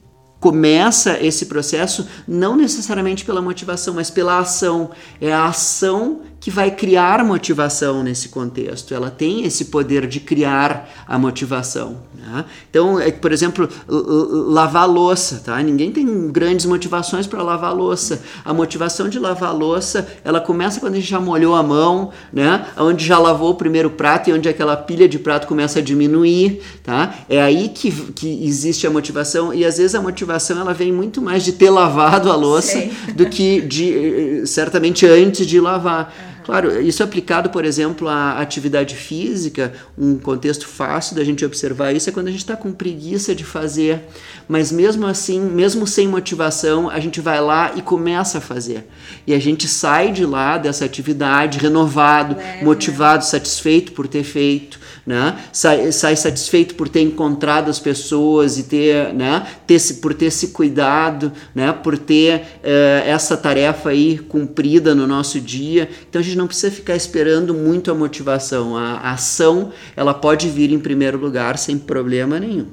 começa 0.45 1.19
esse 1.25 1.47
processo 1.47 2.07
não 2.29 2.55
necessariamente 2.55 3.25
pela 3.25 3.41
motivação, 3.41 3.95
mas 3.95 4.11
pela 4.11 4.39
ação. 4.39 4.91
É 5.19 5.33
a 5.33 5.47
ação 5.47 6.21
que 6.45 6.51
vai 6.51 6.71
criar 6.71 7.25
motivação 7.25 8.03
nesse 8.03 8.29
contexto. 8.29 8.93
Ela 8.93 9.11
tem 9.11 9.47
esse 9.47 9.65
poder 9.65 10.07
de 10.07 10.21
criar 10.21 10.91
a 11.09 11.19
motivação. 11.19 11.97
Né? 12.15 12.45
Então, 12.69 13.01
é, 13.01 13.11
por 13.11 13.33
exemplo, 13.33 13.67
lavar 13.89 14.87
louça. 14.87 15.41
Tá? 15.43 15.59
Ninguém 15.63 15.91
tem 15.91 16.31
grandes 16.31 16.67
motivações 16.67 17.27
para 17.27 17.43
lavar 17.43 17.75
louça. 17.75 18.23
A 18.45 18.53
motivação 18.53 19.09
de 19.09 19.19
lavar 19.19 19.57
louça 19.57 20.07
ela 20.23 20.39
começa 20.39 20.81
quando 20.81 20.93
a 20.93 20.97
gente 20.97 21.09
já 21.09 21.19
molhou 21.19 21.55
a 21.55 21.63
mão, 21.63 22.11
né? 22.31 22.67
onde 22.77 23.07
já 23.07 23.19
lavou 23.19 23.53
o 23.53 23.55
primeiro 23.55 23.89
prato 23.89 24.29
e 24.29 24.33
onde 24.35 24.47
aquela 24.47 24.77
pilha 24.77 25.09
de 25.09 25.19
prato 25.19 25.47
começa 25.47 25.79
a 25.79 25.83
diminuir. 25.83 26.61
Tá? 26.83 27.21
É 27.27 27.41
aí 27.41 27.71
que, 27.71 27.91
que 27.91 28.45
existe 28.45 28.87
a 28.87 28.91
motivação 28.91 29.55
e 29.55 29.65
às 29.65 29.79
vezes 29.79 29.95
a 29.95 30.03
motivação 30.03 30.61
ela 30.61 30.75
vem 30.75 30.93
muito 30.93 31.23
mais 31.23 31.43
de 31.43 31.53
ter 31.53 31.71
lavado 31.71 32.31
a 32.31 32.37
louça 32.37 32.79
Sim. 32.79 32.91
do 33.15 33.25
que 33.31 33.63
de 33.63 34.43
eh, 34.43 34.47
certamente 34.47 35.07
antes 35.07 35.47
de 35.47 35.59
lavar. 35.59 36.34
Claro, 36.45 36.79
isso 36.81 37.03
é 37.03 37.07
aplicado, 37.07 37.49
por 37.49 37.65
exemplo, 37.65 38.07
à 38.07 38.39
atividade 38.39 38.95
física, 38.95 39.73
um 39.97 40.19
contexto 40.19 40.69
fácil 40.69 41.17
da 41.17 41.25
gente 41.25 41.43
observar 41.43 41.95
isso 41.95 42.11
é 42.11 42.13
quando 42.13 42.29
a 42.29 42.31
gente 42.31 42.41
está 42.41 42.55
com 42.55 42.71
preguiça 42.71 43.35
de 43.35 43.45
fazer, 43.45 44.03
mas 44.47 44.71
mesmo 44.71 45.07
assim, 45.07 45.41
mesmo 45.41 45.87
sem 45.87 46.07
motivação, 46.07 46.91
a 46.91 47.01
gente 47.01 47.19
vai 47.19 47.41
lá 47.41 47.73
e 47.75 47.81
começa 47.81 48.39
a 48.39 48.41
fazer. 48.43 48.87
E 49.27 49.33
a 49.33 49.39
gente 49.39 49.67
sai 49.67 50.13
de 50.13 50.27
lá 50.27 50.59
dessa 50.59 50.85
atividade 50.85 51.59
renovado, 51.59 52.37
é, 52.39 52.63
motivado, 52.63 53.25
satisfeito 53.25 53.93
por 53.93 54.07
ter 54.07 54.23
feito 54.23 54.79
né? 55.07 55.39
Sai, 55.53 55.93
sai 55.93 56.17
satisfeito 56.17 56.75
por 56.75 56.89
ter 56.89 57.03
encontrado 57.03 57.69
as 57.69 57.79
pessoas 57.79 58.59
e 58.59 58.65
ter, 58.65 59.13
né? 59.13 59.47
ter 59.67 59.79
por 60.01 60.15
ter 60.15 60.31
se 60.31 60.49
cuidado, 60.49 61.31
né? 61.55 61.73
Por 61.73 61.99
ter 61.99 62.37
uh, 62.37 63.07
essa 63.07 63.37
tarefa 63.37 63.91
aí 63.91 64.19
cumprida 64.19 64.95
no 64.95 65.07
nosso 65.07 65.41
dia. 65.41 65.89
Então 66.09 66.21
a 66.21 66.25
gente 66.25 66.34
não 66.37 66.47
precisa 66.47 66.71
ficar 66.71 66.97
esperando 66.97 67.55
muito 67.55 67.91
a 67.91 67.95
motivação. 67.95 68.77
A, 68.77 68.95
a 68.95 69.13
ação 69.13 69.73
ela 69.97 70.15
pode 70.15 70.49
vir 70.49 70.71
em 70.73 70.79
primeiro 70.79 71.19
lugar 71.19 71.59
sem 71.59 71.79
problema 71.79 72.39
nenhum. 72.39 72.71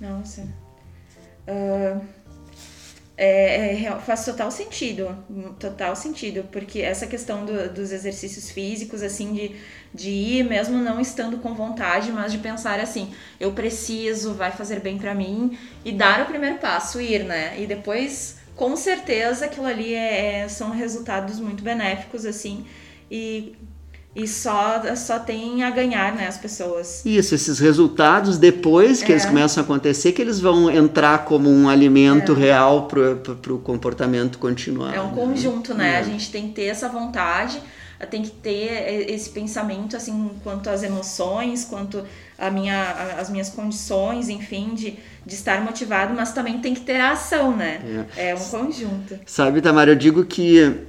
Nossa. 0.00 0.42
Uh, 1.46 2.00
é, 3.22 3.84
é, 3.84 3.98
faz 3.98 4.24
total 4.24 4.50
sentido, 4.50 5.14
total 5.58 5.94
sentido, 5.94 6.48
porque 6.50 6.80
essa 6.80 7.06
questão 7.06 7.44
do, 7.44 7.68
dos 7.68 7.92
exercícios 7.92 8.50
físicos, 8.50 9.02
assim, 9.02 9.34
de, 9.34 9.56
de 9.92 10.08
ir 10.08 10.42
mesmo 10.42 10.78
não 10.78 10.98
estando 10.98 11.36
com 11.36 11.52
vontade, 11.52 12.10
mas 12.10 12.32
de 12.32 12.38
pensar 12.38 12.80
assim, 12.80 13.12
eu 13.38 13.52
preciso, 13.52 14.32
vai 14.32 14.50
fazer 14.52 14.80
bem 14.80 14.96
para 14.96 15.14
mim, 15.14 15.58
e 15.84 15.92
dar 15.92 16.22
o 16.22 16.26
primeiro 16.26 16.56
passo, 16.56 16.98
ir, 16.98 17.22
né? 17.24 17.60
E 17.60 17.66
depois, 17.66 18.38
com 18.56 18.76
certeza, 18.76 19.46
aquilo 19.46 19.66
ali 19.66 19.94
é, 19.94 20.40
é 20.40 20.48
são 20.48 20.70
resultados 20.70 21.38
muito 21.40 21.62
benéficos, 21.62 22.24
assim, 22.24 22.64
e 23.10 23.54
e 24.14 24.26
só, 24.26 24.82
só 24.96 25.20
tem 25.20 25.62
a 25.62 25.70
ganhar, 25.70 26.12
né, 26.14 26.26
as 26.26 26.36
pessoas. 26.36 27.02
Isso, 27.06 27.32
esses 27.32 27.60
resultados, 27.60 28.38
depois 28.38 29.02
que 29.02 29.12
é. 29.12 29.14
eles 29.14 29.24
começam 29.24 29.62
a 29.62 29.64
acontecer, 29.64 30.10
que 30.10 30.20
eles 30.20 30.40
vão 30.40 30.68
entrar 30.68 31.24
como 31.24 31.48
um 31.48 31.68
alimento 31.68 32.32
é. 32.32 32.34
real 32.34 32.88
para 32.88 33.54
o 33.54 33.58
comportamento 33.58 34.38
continuar. 34.38 34.94
É 34.94 35.00
um 35.00 35.10
conjunto, 35.10 35.74
né? 35.74 35.94
É. 35.94 35.98
A 35.98 36.02
gente 36.02 36.30
tem 36.32 36.48
que 36.48 36.54
ter 36.54 36.64
essa 36.64 36.88
vontade, 36.88 37.62
tem 38.06 38.22
que 38.22 38.30
ter 38.30 39.10
esse 39.10 39.30
pensamento, 39.30 39.96
assim, 39.96 40.30
quanto 40.42 40.70
às 40.70 40.82
emoções, 40.82 41.64
quanto 41.64 42.04
a 42.38 42.50
minha, 42.50 42.92
as 43.18 43.28
minhas 43.28 43.50
condições, 43.50 44.28
enfim, 44.28 44.74
de, 44.74 44.98
de 45.24 45.34
estar 45.34 45.60
motivado, 45.60 46.14
mas 46.14 46.32
também 46.32 46.58
tem 46.60 46.74
que 46.74 46.80
ter 46.80 47.00
a 47.00 47.12
ação, 47.12 47.54
né? 47.56 48.06
É, 48.16 48.30
é 48.30 48.34
um 48.34 48.38
conjunto. 48.38 49.18
Sabe, 49.26 49.60
Tamara, 49.60 49.90
eu 49.90 49.96
digo 49.96 50.24
que 50.24 50.86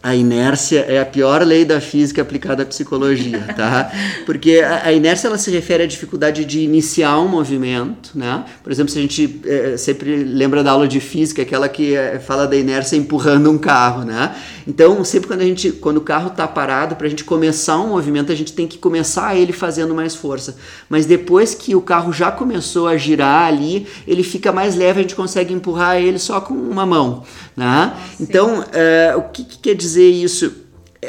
a 0.00 0.14
inércia 0.14 0.80
é 0.88 1.00
a 1.00 1.04
pior 1.04 1.42
lei 1.42 1.64
da 1.64 1.80
física 1.80 2.22
aplicada 2.22 2.62
à 2.62 2.66
psicologia, 2.66 3.40
tá? 3.56 3.90
Porque 4.24 4.60
a, 4.60 4.92
inércia 4.92 5.26
ela 5.26 5.36
se 5.36 5.50
refere 5.50 5.82
à 5.82 5.86
dificuldade 5.86 6.44
de 6.44 6.60
iniciar 6.60 7.18
um 7.18 7.26
movimento, 7.26 8.12
né? 8.14 8.44
Por 8.62 8.70
exemplo, 8.70 8.92
se 8.92 8.98
a 8.98 9.02
gente 9.02 9.40
é, 9.44 9.76
sempre 9.76 10.22
lembra 10.22 10.62
da 10.62 10.70
aula 10.70 10.86
de 10.86 11.00
física, 11.00 11.42
aquela 11.42 11.68
que 11.68 11.96
é, 11.96 12.20
fala 12.20 12.46
da 12.46 12.54
inércia 12.54 12.96
empurrando 12.96 13.50
um 13.50 13.58
carro, 13.58 14.04
né? 14.04 14.36
Então, 14.68 15.02
sempre 15.02 15.26
quando 15.26 15.40
a 15.40 15.44
gente, 15.44 15.72
quando 15.72 15.96
o 15.96 16.02
carro 16.02 16.28
está 16.28 16.46
parado, 16.46 16.94
para 16.94 17.06
a 17.08 17.10
gente 17.10 17.24
começar 17.24 17.78
um 17.78 17.88
movimento, 17.88 18.30
a 18.30 18.34
gente 18.36 18.52
tem 18.52 18.68
que 18.68 18.78
começar 18.78 19.34
ele 19.34 19.52
fazendo 19.52 19.94
mais 19.94 20.14
força. 20.14 20.56
Mas 20.88 21.06
depois 21.06 21.54
que 21.54 21.74
o 21.74 21.80
carro 21.80 22.12
já 22.12 22.30
começou 22.30 22.86
a 22.86 22.96
girar 22.96 23.48
ali, 23.48 23.86
ele 24.06 24.22
fica 24.22 24.52
mais 24.52 24.76
leve, 24.76 25.00
a 25.00 25.02
gente 25.02 25.16
consegue 25.16 25.52
empurrar 25.52 25.96
ele 25.96 26.20
só 26.20 26.40
com 26.40 26.54
uma 26.54 26.86
mão, 26.86 27.24
né? 27.58 27.92
Então, 28.18 28.64
é, 28.72 29.14
o 29.16 29.22
que, 29.24 29.44
que 29.44 29.58
quer 29.58 29.74
dizer 29.74 29.98
dizer 29.98 30.10
isso? 30.10 30.52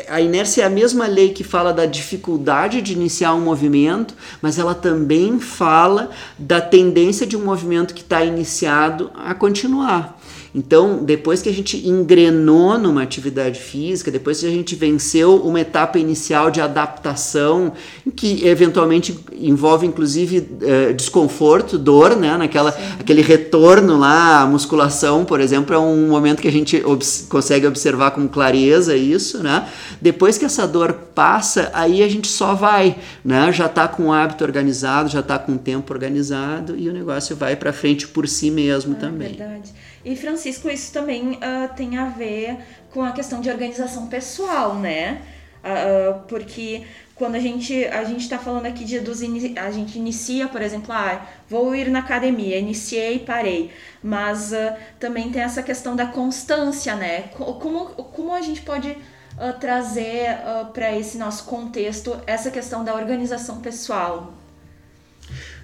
A 0.07 0.21
inércia 0.21 0.63
é 0.63 0.65
a 0.65 0.69
mesma 0.69 1.07
lei 1.07 1.29
que 1.29 1.43
fala 1.43 1.73
da 1.73 1.85
dificuldade 1.85 2.81
de 2.81 2.93
iniciar 2.93 3.33
um 3.33 3.41
movimento, 3.41 4.13
mas 4.39 4.59
ela 4.59 4.75
também 4.75 5.39
fala 5.39 6.11
da 6.37 6.61
tendência 6.61 7.25
de 7.25 7.35
um 7.35 7.43
movimento 7.43 7.93
que 7.93 8.01
está 8.01 8.23
iniciado 8.23 9.11
a 9.15 9.33
continuar. 9.33 10.18
Então, 10.53 11.03
depois 11.03 11.41
que 11.41 11.49
a 11.49 11.53
gente 11.53 11.87
engrenou 11.87 12.77
numa 12.77 13.03
atividade 13.03 13.59
física, 13.59 14.09
depois 14.09 14.39
que 14.39 14.47
a 14.47 14.49
gente 14.49 14.75
venceu 14.75 15.35
uma 15.37 15.61
etapa 15.61 15.99
inicial 15.99 16.49
de 16.49 16.59
adaptação, 16.59 17.73
que 18.15 18.47
eventualmente 18.47 19.17
envolve 19.33 19.85
inclusive 19.85 20.47
eh, 20.61 20.93
desconforto, 20.93 21.77
dor, 21.77 22.15
né? 22.15 22.35
Naquela, 22.35 22.75
aquele 22.99 23.21
retorno 23.21 23.97
lá, 23.97 24.41
a 24.41 24.47
musculação, 24.47 25.23
por 25.23 25.39
exemplo, 25.39 25.75
é 25.75 25.79
um 25.79 26.07
momento 26.07 26.41
que 26.41 26.47
a 26.47 26.51
gente 26.51 26.83
obs 26.83 27.27
consegue 27.29 27.67
observar 27.67 28.11
com 28.11 28.27
clareza 28.27 28.95
isso, 28.95 29.43
né? 29.43 29.67
Depois 30.01 30.37
que 30.37 30.45
essa 30.45 30.67
dor 30.67 30.93
passa, 31.13 31.69
aí 31.73 32.01
a 32.01 32.07
gente 32.07 32.27
só 32.27 32.55
vai, 32.55 32.97
né? 33.23 33.51
Já 33.51 33.67
está 33.67 33.87
com 33.87 34.07
o 34.07 34.13
hábito 34.13 34.43
organizado, 34.43 35.09
já 35.09 35.19
está 35.19 35.37
com 35.37 35.53
o 35.53 35.57
tempo 35.57 35.93
organizado 35.93 36.75
e 36.75 36.89
o 36.89 36.93
negócio 36.93 37.35
vai 37.35 37.55
para 37.55 37.71
frente 37.71 38.07
por 38.07 38.27
si 38.27 38.49
mesmo 38.49 38.95
ah, 38.97 39.01
também. 39.01 39.35
Verdade. 39.35 39.73
E 40.03 40.15
Francisco, 40.15 40.69
isso 40.69 40.93
também 40.93 41.33
uh, 41.33 41.73
tem 41.75 41.97
a 41.97 42.05
ver 42.05 42.57
com 42.91 43.03
a 43.03 43.11
questão 43.11 43.41
de 43.41 43.49
organização 43.49 44.07
pessoal, 44.07 44.75
né? 44.75 45.21
Uh, 45.59 46.21
porque 46.27 46.83
quando 47.15 47.35
a 47.35 47.39
gente 47.39 47.83
a 47.87 48.05
gente 48.05 48.21
está 48.21 48.37
falando 48.37 48.65
aqui 48.65 48.85
de 48.85 49.01
dos 49.01 49.21
a 49.21 49.71
gente 49.71 49.99
inicia, 49.99 50.47
por 50.47 50.61
exemplo, 50.61 50.93
ah, 50.93 51.27
vou 51.49 51.75
ir 51.75 51.89
na 51.89 51.99
academia, 51.99 52.57
iniciei 52.57 53.19
parei, 53.19 53.71
mas 54.01 54.53
uh, 54.53 54.73
também 54.97 55.29
tem 55.29 55.41
essa 55.41 55.61
questão 55.61 55.97
da 55.97 56.05
constância, 56.05 56.95
né? 56.95 57.23
Como, 57.33 57.87
como 57.87 58.33
a 58.33 58.41
gente 58.41 58.61
pode 58.61 58.89
uh, 58.89 59.59
trazer 59.59 60.37
para 60.73 60.97
esse 60.97 61.17
nosso 61.17 61.43
contexto 61.43 62.17
essa 62.25 62.49
questão 62.49 62.85
da 62.85 62.95
organização 62.95 63.59
pessoal? 63.59 64.33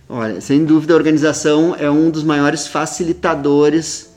Olha, 0.09 0.41
sem 0.41 0.65
dúvida 0.65 0.93
a 0.93 0.97
organização 0.97 1.73
é 1.73 1.89
um 1.89 2.11
dos 2.11 2.23
maiores 2.23 2.67
facilitadores 2.67 4.14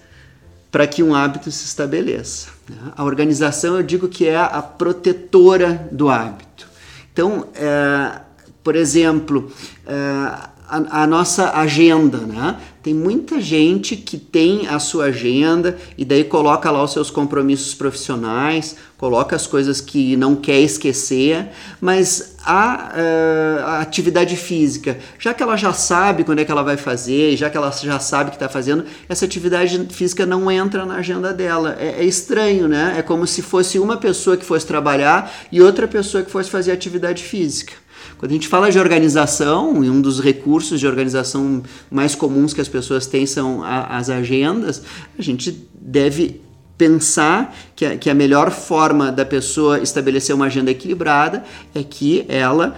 para 0.71 0.87
que 0.87 1.03
um 1.03 1.15
hábito 1.15 1.51
se 1.51 1.65
estabeleça. 1.65 2.51
Né? 2.69 2.93
A 2.97 3.05
organização, 3.05 3.77
eu 3.77 3.83
digo 3.83 4.09
que 4.09 4.27
é 4.27 4.37
a 4.37 4.63
protetora 4.63 5.89
do 5.91 6.09
hábito. 6.09 6.69
Então, 7.13 7.49
é, 7.55 8.21
por 8.63 8.77
exemplo, 8.77 9.51
é, 9.87 10.49
a, 10.69 11.07
nossa 11.07 11.53
agenda, 11.59 12.19
né? 12.19 12.57
Tem 12.83 12.95
muita 12.95 13.41
gente 13.41 13.97
que 13.97 14.19
tem 14.19 14.69
a 14.69 14.79
sua 14.79 15.07
agenda 15.07 15.77
e 15.97 16.05
daí 16.05 16.25
coloca 16.25 16.71
lá 16.71 16.83
os 16.83 16.93
seus 16.93 17.11
compromissos 17.11 17.75
profissionais, 17.75 18.77
coloca 18.97 19.35
as 19.35 19.47
coisas 19.47 19.81
que 19.81 20.17
não 20.17 20.37
quer 20.37 20.61
esquecer, 20.61 21.49
mas 21.81 22.37
a, 22.45 22.93
uh, 22.93 23.65
a 23.65 23.81
atividade 23.81 24.37
física, 24.37 24.99
já 25.19 25.35
que 25.35 25.43
ela 25.43 25.57
já 25.57 25.73
sabe 25.73 26.25
quando 26.25 26.39
é 26.41 26.45
que 26.45 26.53
ela 26.53 26.63
vai 26.63 26.77
fazer, 26.77 27.37
já 27.37 27.49
que 27.49 27.57
ela 27.57 27.71
já 27.71 27.99
sabe 27.99 28.31
que 28.31 28.37
está 28.37 28.49
fazendo, 28.49 28.85
essa 29.09 29.25
atividade 29.25 29.87
física 29.91 30.25
não 30.25 30.51
entra 30.51 30.85
na 30.85 30.97
agenda 30.97 31.33
dela. 31.33 31.77
É, 31.79 32.01
é 32.01 32.05
estranho, 32.05 32.69
né? 32.69 32.95
É 32.99 33.03
como 33.03 33.27
se 33.27 33.43
fosse 33.43 33.79
uma 33.79 33.97
pessoa 33.97 34.37
que 34.37 34.45
fosse 34.45 34.67
trabalhar 34.67 35.33
e 35.51 35.61
outra 35.63 35.89
pessoa 35.89 36.23
que 36.23 36.31
fosse 36.31 36.51
fazer 36.51 36.73
atividade 36.73 37.23
física. 37.23 37.73
Quando 38.17 38.33
a 38.33 38.35
gente 38.35 38.49
fala 38.49 38.71
de 38.71 38.79
organização, 38.79 39.85
e 39.85 39.91
um 39.91 40.01
dos 40.01 40.21
recursos 40.21 40.81
de 40.81 40.87
organização 40.87 41.63
mais 41.91 42.15
comuns 42.15 42.53
que 42.53 42.61
as 42.61 42.69
pessoas 42.69 43.07
têm 43.07 43.27
são 43.27 43.63
a, 43.63 43.97
as 43.99 44.11
agendas, 44.11 44.83
a 45.19 45.23
gente 45.23 45.67
deve 45.75 46.41
pensar 46.79 47.55
que 47.75 47.85
a, 47.85 47.99
que 47.99 48.09
a 48.09 48.15
melhor 48.15 48.53
forma 48.53 49.11
da 49.11 49.25
pessoa 49.25 49.81
estabelecer 49.81 50.35
uma 50.35 50.47
agenda 50.47 50.71
equilibrada 50.71 51.45
é 51.75 51.83
que 51.83 52.25
ela 52.29 52.77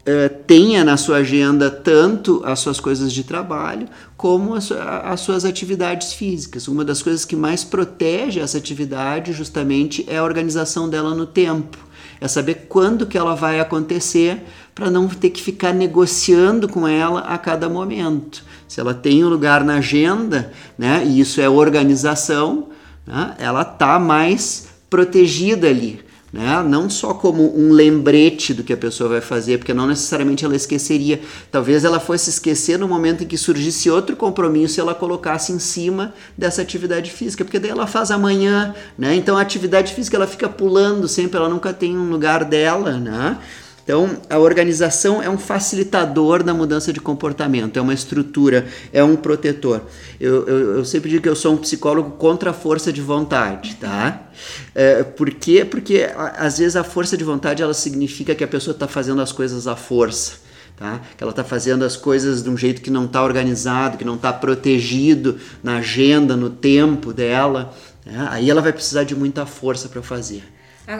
Uh, 0.00 0.34
tenha 0.46 0.82
na 0.82 0.96
sua 0.96 1.18
agenda 1.18 1.70
tanto 1.70 2.42
as 2.46 2.58
suas 2.60 2.80
coisas 2.80 3.12
de 3.12 3.22
trabalho 3.22 3.86
como 4.16 4.54
as, 4.54 4.72
as, 4.72 5.20
suas 5.20 5.44
atividades 5.44 6.14
físicas. 6.14 6.68
Uma 6.68 6.86
das 6.86 7.02
coisas 7.02 7.26
que 7.26 7.36
mais 7.36 7.64
protege 7.64 8.40
essa 8.40 8.56
atividade 8.56 9.34
justamente 9.34 10.02
é 10.08 10.16
a 10.16 10.24
organização 10.24 10.88
dela 10.88 11.14
no 11.14 11.26
tempo. 11.26 11.76
É 12.20 12.28
saber 12.28 12.66
quando 12.68 13.06
que 13.06 13.16
ela 13.16 13.34
vai 13.34 13.60
acontecer 13.60 14.42
para 14.74 14.90
não 14.90 15.08
ter 15.08 15.30
que 15.30 15.42
ficar 15.42 15.72
negociando 15.72 16.68
com 16.68 16.86
ela 16.86 17.20
a 17.20 17.38
cada 17.38 17.68
momento. 17.68 18.44
Se 18.68 18.80
ela 18.80 18.92
tem 18.92 19.24
um 19.24 19.28
lugar 19.28 19.64
na 19.64 19.76
agenda, 19.76 20.52
né, 20.78 21.02
e 21.04 21.18
isso 21.18 21.40
é 21.40 21.48
organização, 21.48 22.68
né, 23.06 23.34
ela 23.38 23.62
está 23.62 23.98
mais 23.98 24.68
protegida 24.88 25.68
ali. 25.68 26.04
Né? 26.32 26.62
Não 26.62 26.88
só 26.88 27.12
como 27.12 27.58
um 27.58 27.72
lembrete 27.72 28.54
do 28.54 28.62
que 28.62 28.72
a 28.72 28.76
pessoa 28.76 29.10
vai 29.10 29.20
fazer, 29.20 29.58
porque 29.58 29.74
não 29.74 29.86
necessariamente 29.86 30.44
ela 30.44 30.54
esqueceria. 30.54 31.20
Talvez 31.50 31.84
ela 31.84 31.98
fosse 31.98 32.30
esquecer 32.30 32.78
no 32.78 32.86
momento 32.86 33.24
em 33.24 33.26
que 33.26 33.36
surgisse 33.36 33.90
outro 33.90 34.14
compromisso 34.14 34.78
e 34.78 34.80
ela 34.80 34.94
colocasse 34.94 35.52
em 35.52 35.58
cima 35.58 36.14
dessa 36.38 36.62
atividade 36.62 37.10
física, 37.10 37.44
porque 37.44 37.58
daí 37.58 37.70
ela 37.70 37.86
faz 37.86 38.10
amanhã, 38.12 38.74
né? 38.96 39.14
Então 39.16 39.36
a 39.36 39.40
atividade 39.40 39.92
física 39.92 40.16
ela 40.16 40.26
fica 40.26 40.48
pulando 40.48 41.08
sempre, 41.08 41.36
ela 41.36 41.48
nunca 41.48 41.72
tem 41.72 41.98
um 41.98 42.10
lugar 42.10 42.44
dela, 42.44 42.92
né? 42.92 43.36
Então, 43.82 44.18
a 44.28 44.38
organização 44.38 45.22
é 45.22 45.28
um 45.28 45.38
facilitador 45.38 46.42
da 46.42 46.54
mudança 46.54 46.92
de 46.92 47.00
comportamento, 47.00 47.76
é 47.76 47.82
uma 47.82 47.94
estrutura, 47.94 48.66
é 48.92 49.02
um 49.02 49.16
protetor. 49.16 49.82
Eu, 50.20 50.46
eu, 50.46 50.76
eu 50.76 50.84
sempre 50.84 51.10
digo 51.10 51.22
que 51.22 51.28
eu 51.28 51.36
sou 51.36 51.54
um 51.54 51.56
psicólogo 51.56 52.12
contra 52.12 52.50
a 52.50 52.52
força 52.52 52.92
de 52.92 53.00
vontade, 53.00 53.76
tá? 53.76 54.22
É, 54.74 55.02
por 55.02 55.30
quê? 55.30 55.64
Porque 55.64 56.08
às 56.36 56.58
vezes 56.58 56.76
a 56.76 56.84
força 56.84 57.16
de 57.16 57.24
vontade 57.24 57.62
ela 57.62 57.74
significa 57.74 58.34
que 58.34 58.44
a 58.44 58.48
pessoa 58.48 58.74
está 58.74 58.86
fazendo 58.86 59.20
as 59.20 59.32
coisas 59.32 59.66
à 59.66 59.74
força. 59.74 60.50
Tá? 60.76 60.98
Que 61.14 61.22
ela 61.22 61.30
está 61.30 61.44
fazendo 61.44 61.84
as 61.84 61.94
coisas 61.94 62.42
de 62.42 62.48
um 62.48 62.56
jeito 62.56 62.80
que 62.80 62.90
não 62.90 63.04
está 63.04 63.22
organizado, 63.22 63.98
que 63.98 64.04
não 64.04 64.14
está 64.14 64.32
protegido 64.32 65.38
na 65.62 65.76
agenda, 65.76 66.34
no 66.34 66.48
tempo 66.48 67.12
dela. 67.12 67.74
Né? 68.06 68.28
Aí 68.30 68.48
ela 68.48 68.62
vai 68.62 68.72
precisar 68.72 69.04
de 69.04 69.14
muita 69.14 69.44
força 69.44 69.90
para 69.90 70.00
fazer. 70.00 70.42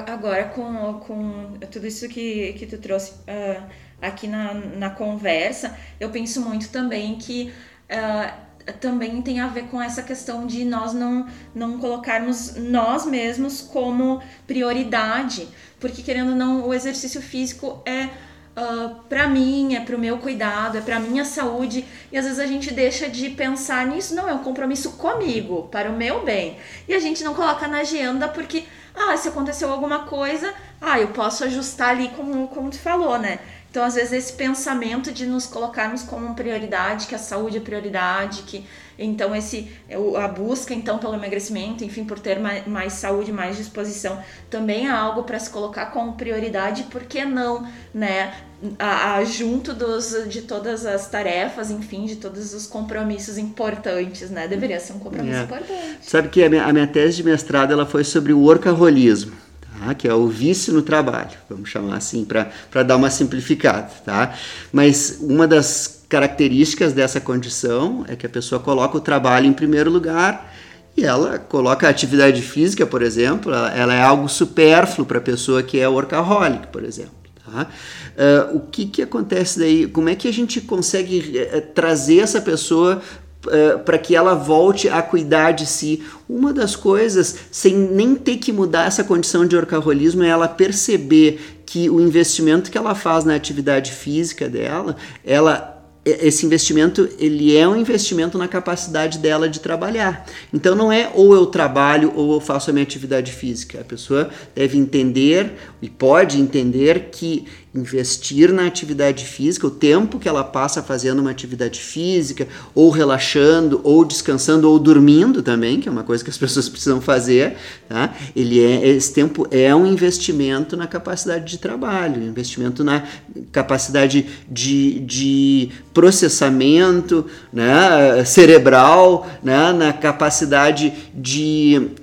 Agora, 0.07 0.45
com, 0.45 1.01
com 1.01 1.59
tudo 1.71 1.87
isso 1.87 2.09
que, 2.09 2.53
que 2.53 2.65
tu 2.65 2.79
trouxe 2.79 3.13
uh, 3.13 3.63
aqui 4.01 4.29
na, 4.29 4.55
na 4.55 4.91
conversa, 4.91 5.77
eu 5.99 6.11
penso 6.11 6.41
muito 6.41 6.69
também 6.69 7.17
que 7.17 7.53
uh, 7.91 8.73
também 8.81 9.21
tem 9.21 9.41
a 9.41 9.49
ver 9.49 9.65
com 9.65 9.83
essa 9.83 10.03
questão 10.03 10.47
de 10.47 10.65
nós 10.65 10.93
não, 10.93 11.27
não 11.53 11.79
colocarmos 11.79 12.55
nós 12.57 13.05
mesmos 13.05 13.61
como 13.63 14.23
prioridade, 14.47 15.49
porque 15.81 16.03
querendo 16.03 16.31
ou 16.31 16.37
não, 16.37 16.69
o 16.69 16.73
exercício 16.73 17.21
físico 17.21 17.83
é 17.85 18.11
uh, 18.57 18.95
para 19.09 19.29
mim, 19.29 19.75
é 19.75 19.81
para 19.81 19.97
o 19.97 19.99
meu 19.99 20.19
cuidado, 20.19 20.79
é 20.79 20.81
para 20.81 21.01
minha 21.01 21.25
saúde. 21.25 21.85
E 22.13 22.19
às 22.19 22.25
vezes 22.25 22.39
a 22.39 22.47
gente 22.47 22.73
deixa 22.73 23.09
de 23.09 23.31
pensar 23.31 23.87
nisso, 23.87 24.15
não, 24.15 24.29
é 24.29 24.35
um 24.35 24.43
compromisso 24.43 24.93
comigo, 24.93 25.69
para 25.71 25.91
o 25.91 25.97
meu 25.97 26.25
bem. 26.25 26.59
E 26.89 26.95
a 26.95 26.99
gente 26.99 27.25
não 27.25 27.35
coloca 27.35 27.67
na 27.67 27.79
agenda 27.79 28.29
porque, 28.29 28.65
ah, 28.95 29.17
se 29.17 29.29
aconteceu 29.29 29.71
alguma 29.71 30.01
coisa, 30.01 30.53
ah, 30.81 30.99
eu 30.99 31.09
posso 31.09 31.45
ajustar 31.45 31.91
ali 31.91 32.09
como, 32.11 32.49
como 32.49 32.71
tu 32.71 32.79
falou, 32.79 33.19
né? 33.19 33.39
Então, 33.71 33.85
às 33.85 33.95
vezes, 33.95 34.13
esse 34.13 34.33
pensamento 34.33 35.13
de 35.13 35.25
nos 35.27 35.47
colocarmos 35.47 36.03
como 36.03 36.35
prioridade, 36.35 37.07
que 37.07 37.15
a 37.15 37.19
saúde 37.19 37.59
é 37.59 37.61
prioridade, 37.61 38.43
que 38.43 38.67
então 38.99 39.35
esse 39.35 39.71
a 40.17 40.29
busca 40.29 40.75
então 40.75 40.99
pelo 40.99 41.15
emagrecimento, 41.15 41.85
enfim, 41.85 42.05
por 42.05 42.19
ter 42.19 42.39
mais, 42.41 42.67
mais 42.67 42.93
saúde, 42.95 43.33
mais 43.33 43.57
disposição, 43.57 44.19
também 44.51 44.89
é 44.89 44.91
algo 44.91 45.23
para 45.23 45.39
se 45.39 45.49
colocar 45.49 45.87
como 45.87 46.15
prioridade, 46.15 46.83
por 46.91 47.05
que 47.05 47.25
não, 47.25 47.67
né? 47.95 48.35
A, 48.79 49.15
a, 49.15 49.25
junto 49.25 49.73
dos, 49.73 50.29
de 50.29 50.43
todas 50.43 50.85
as 50.85 51.09
tarefas, 51.09 51.71
enfim, 51.71 52.05
de 52.05 52.17
todos 52.17 52.53
os 52.53 52.67
compromissos 52.67 53.39
importantes, 53.39 54.31
né? 54.31 54.49
Deveria 54.49 54.81
ser 54.81 54.95
um 54.95 54.99
compromisso 54.99 55.39
é. 55.39 55.43
importante. 55.45 55.99
Sabe 56.03 56.29
que 56.29 56.43
a 56.43 56.51
minha, 56.51 56.65
a 56.65 56.73
minha 56.73 56.87
tese 56.89 57.19
de 57.19 57.25
mestrado 57.25 57.73
ela 57.73 57.87
foi 57.87 58.03
sobre 58.03 58.33
o 58.33 58.41
workaholismo 58.41 59.50
tá? 59.81 59.95
que 59.95 60.07
é 60.07 60.15
o 60.15 60.29
vício 60.29 60.73
no 60.73 60.83
trabalho, 60.83 61.37
vamos 61.49 61.69
chamar 61.69 61.97
assim, 61.97 62.25
para 62.25 62.83
dar 62.83 62.97
uma 62.97 63.11
simplificada. 63.11 63.91
Tá? 64.05 64.35
Mas 64.73 65.19
uma 65.21 65.47
das 65.47 66.05
características 66.09 66.93
dessa 66.93 67.21
condição 67.21 68.05
é 68.09 68.17
que 68.17 68.27
a 68.27 68.29
pessoa 68.29 68.61
coloca 68.61 68.97
o 68.97 69.01
trabalho 69.01 69.47
em 69.47 69.53
primeiro 69.53 69.91
lugar 69.91 70.53
e 70.97 71.05
ela 71.05 71.39
coloca 71.39 71.87
a 71.87 71.91
atividade 71.91 72.43
física, 72.43 72.85
por 72.85 73.01
exemplo, 73.01 73.53
ela, 73.53 73.73
ela 73.73 73.95
é 73.95 74.03
algo 74.03 74.29
supérfluo 74.29 75.07
para 75.07 75.19
a 75.19 75.23
pessoa 75.23 75.63
que 75.63 75.79
é 75.79 75.89
workaholic, 75.89 76.67
por 76.67 76.85
exemplo. 76.85 77.21
Uh, 77.51 78.57
o 78.57 78.61
que, 78.61 78.87
que 78.87 79.03
acontece 79.03 79.59
daí? 79.59 79.87
Como 79.87 80.09
é 80.09 80.15
que 80.15 80.29
a 80.29 80.33
gente 80.33 80.61
consegue 80.61 81.41
uh, 81.41 81.61
trazer 81.75 82.21
essa 82.21 82.41
pessoa 82.41 83.03
Uh, 83.47 83.79
para 83.79 83.97
que 83.97 84.15
ela 84.15 84.35
volte 84.35 84.87
a 84.87 85.01
cuidar 85.01 85.53
de 85.53 85.65
si. 85.65 86.03
Uma 86.29 86.53
das 86.53 86.77
coisas, 86.77 87.37
sem 87.51 87.75
nem 87.75 88.15
ter 88.15 88.37
que 88.37 88.53
mudar 88.53 88.87
essa 88.87 89.03
condição 89.03 89.47
de 89.47 89.57
orcarolismo, 89.57 90.23
é 90.23 90.29
ela 90.29 90.47
perceber 90.47 91.41
que 91.65 91.89
o 91.89 92.01
investimento 92.01 92.71
que 92.71 92.77
ela 92.77 92.95
faz 92.95 93.25
na 93.25 93.35
atividade 93.35 93.93
física 93.93 94.47
dela, 94.47 94.95
ela 95.25 95.81
esse 96.05 96.47
investimento 96.47 97.09
ele 97.19 97.55
é 97.57 97.69
um 97.69 97.77
investimento 97.77 98.39
na 98.39 98.49
capacidade 98.49 99.19
dela 99.19 99.49
de 99.49 99.61
trabalhar. 99.61 100.27
Então 100.53 100.75
não 100.75 100.91
é 100.91 101.11
ou 101.15 101.35
eu 101.35 101.47
trabalho 101.47 102.13
ou 102.17 102.35
eu 102.35 102.41
faço 102.41 102.71
a 102.71 102.73
minha 102.73 102.83
atividade 102.83 103.33
física. 103.33 103.81
A 103.81 103.85
pessoa 103.85 104.31
deve 104.55 104.79
entender 104.79 105.53
e 105.83 105.91
pode 105.91 106.41
entender 106.41 107.11
que 107.11 107.45
investir 107.75 108.53
na 108.53 108.67
atividade 108.67 109.25
física, 109.25 109.67
o 109.67 109.71
tempo 109.71 110.19
que 110.19 110.29
ela 110.29 110.43
passa 110.43 110.83
fazendo 110.83 111.21
uma 111.21 111.31
atividade 111.31 111.79
física, 111.81 112.49
ou 112.75 112.91
relaxando, 112.91 113.81
ou 113.85 114.05
descansando, 114.05 114.69
ou 114.69 114.79
dormindo 114.79 115.41
também, 115.41 115.81
que 115.81 115.89
é 115.89 115.93
uma 115.93 116.03
coisa 116.03 116.25
que 116.25 116.31
as 116.31 116.39
pessoas 116.39 116.69
precisam 116.69 117.01
fazer, 117.01 117.57
tá? 117.89 118.13
Ele 118.35 118.61
é, 118.61 118.89
esse 118.89 119.13
tempo 119.13 119.47
é 119.51 119.75
um 119.75 119.87
investimento 119.87 120.77
na 120.77 120.89
capacidade 120.89 121.45
de 121.45 121.59
trabalho, 121.59 122.23
investimento 122.23 122.83
na 122.83 123.05
capacidade 123.53 124.27
de, 124.51 124.99
de 125.01 125.71
processamento 125.95 127.25
né, 127.53 128.25
cerebral, 128.25 129.29
né, 129.43 129.73
na 129.73 129.93
capacidade 129.93 130.93
de 131.15 132.00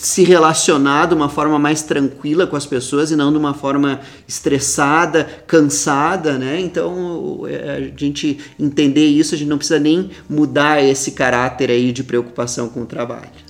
se 0.00 0.22
relacionar 0.22 1.06
de 1.06 1.14
uma 1.14 1.28
forma 1.28 1.58
mais 1.58 1.82
tranquila 1.82 2.46
com 2.46 2.54
as 2.54 2.64
pessoas 2.64 3.10
e 3.10 3.16
não 3.16 3.32
de 3.32 3.38
uma 3.38 3.52
forma 3.52 4.00
estressada, 4.28 5.24
cansada, 5.46 6.38
né? 6.38 6.60
Então, 6.60 7.42
é, 7.48 7.90
a 7.92 7.98
gente 7.98 8.38
entender 8.58 9.06
isso, 9.06 9.34
a 9.34 9.38
gente 9.38 9.48
não 9.48 9.58
precisa 9.58 9.80
nem 9.80 10.10
mudar 10.28 10.82
esse 10.82 11.12
caráter 11.12 11.70
aí 11.70 11.90
de 11.90 12.04
preocupação 12.04 12.68
com 12.68 12.82
o 12.82 12.86
trabalho. 12.86 13.47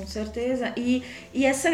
Com 0.00 0.06
certeza. 0.06 0.72
E, 0.78 1.02
e 1.34 1.44
essa 1.44 1.68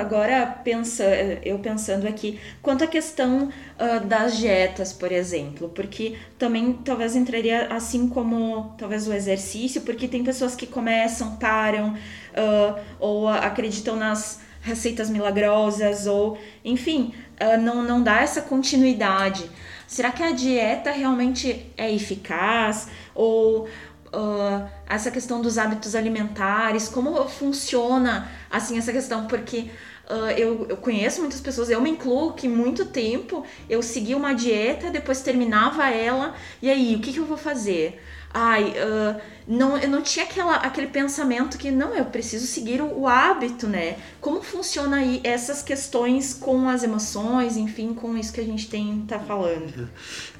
agora 0.00 0.46
pensa, 0.64 1.04
eu 1.44 1.58
pensando 1.58 2.08
aqui, 2.08 2.40
quanto 2.62 2.82
à 2.82 2.86
questão 2.86 3.48
uh, 3.48 4.06
das 4.06 4.38
dietas, 4.38 4.90
por 4.94 5.12
exemplo, 5.12 5.68
porque 5.68 6.16
também 6.38 6.72
talvez 6.72 7.14
entraria 7.14 7.66
assim 7.66 8.08
como 8.08 8.74
talvez 8.78 9.06
o 9.06 9.12
exercício, 9.12 9.82
porque 9.82 10.08
tem 10.08 10.24
pessoas 10.24 10.56
que 10.56 10.66
começam, 10.66 11.36
param, 11.36 11.90
uh, 11.90 12.80
ou 12.98 13.28
acreditam 13.28 13.96
nas 13.96 14.40
receitas 14.62 15.10
milagrosas, 15.10 16.06
ou 16.06 16.38
enfim, 16.64 17.12
uh, 17.38 17.60
não, 17.60 17.82
não 17.82 18.02
dá 18.02 18.22
essa 18.22 18.40
continuidade. 18.40 19.50
Será 19.86 20.10
que 20.10 20.22
a 20.22 20.32
dieta 20.32 20.90
realmente 20.90 21.66
é 21.76 21.92
eficaz? 21.92 22.88
Ou 23.14 23.66
uh, 24.12 24.68
essa 24.86 25.10
questão 25.10 25.40
dos 25.40 25.58
hábitos 25.58 25.94
alimentares, 25.94 26.88
como 26.88 27.28
funciona 27.28 28.30
assim 28.50 28.78
essa 28.78 28.92
questão, 28.92 29.26
porque 29.26 29.70
Uh, 30.10 30.30
eu, 30.38 30.66
eu, 30.70 30.76
conheço 30.78 31.20
muitas 31.20 31.38
pessoas, 31.38 31.68
eu 31.68 31.82
me 31.82 31.90
incluo 31.90 32.32
que 32.32 32.48
muito 32.48 32.86
tempo 32.86 33.44
eu 33.68 33.82
seguia 33.82 34.16
uma 34.16 34.32
dieta, 34.32 34.90
depois 34.90 35.20
terminava 35.20 35.86
ela, 35.90 36.34
e 36.62 36.70
aí, 36.70 36.96
o 36.96 37.00
que, 37.00 37.12
que 37.12 37.18
eu 37.18 37.26
vou 37.26 37.36
fazer? 37.36 38.00
Ai, 38.32 38.72
uh, 38.72 39.20
não, 39.46 39.76
eu 39.76 39.88
não 39.88 40.00
tinha 40.00 40.24
aquela, 40.24 40.56
aquele 40.56 40.86
pensamento 40.86 41.58
que, 41.58 41.70
não, 41.70 41.94
eu 41.94 42.06
preciso 42.06 42.46
seguir 42.46 42.80
o, 42.80 43.00
o, 43.00 43.06
hábito, 43.06 43.66
né? 43.66 43.96
Como 44.20 44.42
funciona 44.42 44.96
aí 44.96 45.20
essas 45.24 45.62
questões 45.62 46.32
com 46.32 46.68
as 46.68 46.82
emoções, 46.82 47.56
enfim, 47.56 47.92
com 47.92 48.16
isso 48.16 48.32
que 48.32 48.40
a 48.40 48.44
gente 48.44 48.68
tem 48.68 49.04
tá 49.06 49.18
falando? 49.18 49.90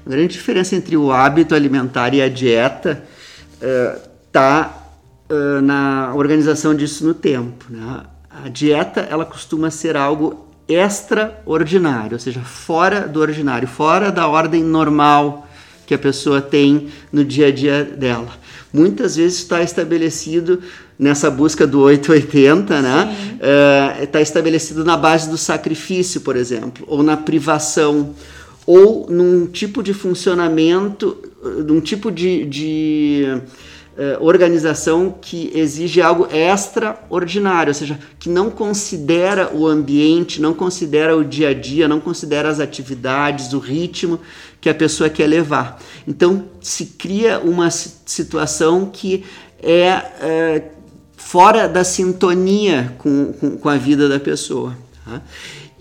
A 0.05 0.09
grande 0.09 0.33
diferença 0.33 0.75
entre 0.75 0.97
o 0.97 1.11
hábito 1.11 1.53
alimentar 1.53 2.13
e 2.13 2.21
a 2.21 2.29
dieta 2.29 3.03
uh, 3.61 3.99
tá 4.31 4.87
uh, 5.29 5.61
na 5.61 6.13
organização 6.15 6.73
disso 6.75 7.05
no 7.05 7.13
tempo, 7.13 7.65
né? 7.69 8.03
A 8.29 8.47
dieta, 8.47 9.01
ela 9.01 9.25
costuma 9.25 9.69
ser 9.69 9.97
algo 9.97 10.47
extraordinário, 10.67 12.13
ou 12.13 12.19
seja, 12.19 12.41
fora 12.41 13.07
do 13.07 13.19
ordinário, 13.19 13.67
fora 13.67 14.11
da 14.11 14.27
ordem 14.27 14.63
normal 14.63 15.47
que 15.85 15.93
a 15.95 15.97
pessoa 15.97 16.39
tem 16.39 16.89
no 17.11 17.25
dia 17.25 17.47
a 17.47 17.51
dia 17.51 17.83
dela. 17.83 18.29
Muitas 18.71 19.15
vezes 19.15 19.39
está 19.39 19.63
estabelecido 19.63 20.61
nessa 20.97 21.31
busca 21.31 21.65
do 21.65 21.81
880, 21.81 22.81
né? 22.81 23.15
Está 24.03 24.19
uh, 24.19 24.21
estabelecido 24.21 24.85
na 24.85 24.95
base 24.95 25.27
do 25.27 25.37
sacrifício, 25.37 26.21
por 26.21 26.35
exemplo, 26.35 26.85
ou 26.87 27.01
na 27.01 27.17
privação, 27.17 28.13
ou 28.67 29.07
num 29.09 29.47
tipo 29.47 29.81
de 29.81 29.93
funcionamento, 29.95 31.17
num 31.41 31.79
tipo 31.79 32.11
de, 32.11 32.45
de 32.45 33.41
eh, 33.97 34.17
organização 34.21 35.13
que 35.19 35.51
exige 35.53 36.01
algo 36.01 36.25
extraordinário, 36.31 37.71
ou 37.71 37.73
seja, 37.73 37.99
que 38.17 38.29
não 38.29 38.49
considera 38.49 39.53
o 39.53 39.67
ambiente, 39.67 40.41
não 40.41 40.53
considera 40.53 41.17
o 41.17 41.23
dia 41.23 41.49
a 41.49 41.53
dia, 41.53 41.85
não 41.85 41.99
considera 41.99 42.49
as 42.49 42.61
atividades, 42.61 43.51
o 43.51 43.59
ritmo 43.59 44.19
que 44.61 44.69
a 44.69 44.73
pessoa 44.73 45.09
quer 45.09 45.27
levar. 45.27 45.81
Então 46.07 46.45
se 46.61 46.85
cria 46.85 47.39
uma 47.39 47.69
situação 47.69 48.85
que 48.85 49.25
é, 49.61 49.87
é 50.21 50.63
fora 51.17 51.67
da 51.67 51.83
sintonia 51.83 52.95
com, 52.99 53.33
com, 53.33 53.57
com, 53.57 53.69
a 53.69 53.75
vida 53.75 54.07
da 54.07 54.19
pessoa. 54.19 54.77
Tá? 55.03 55.21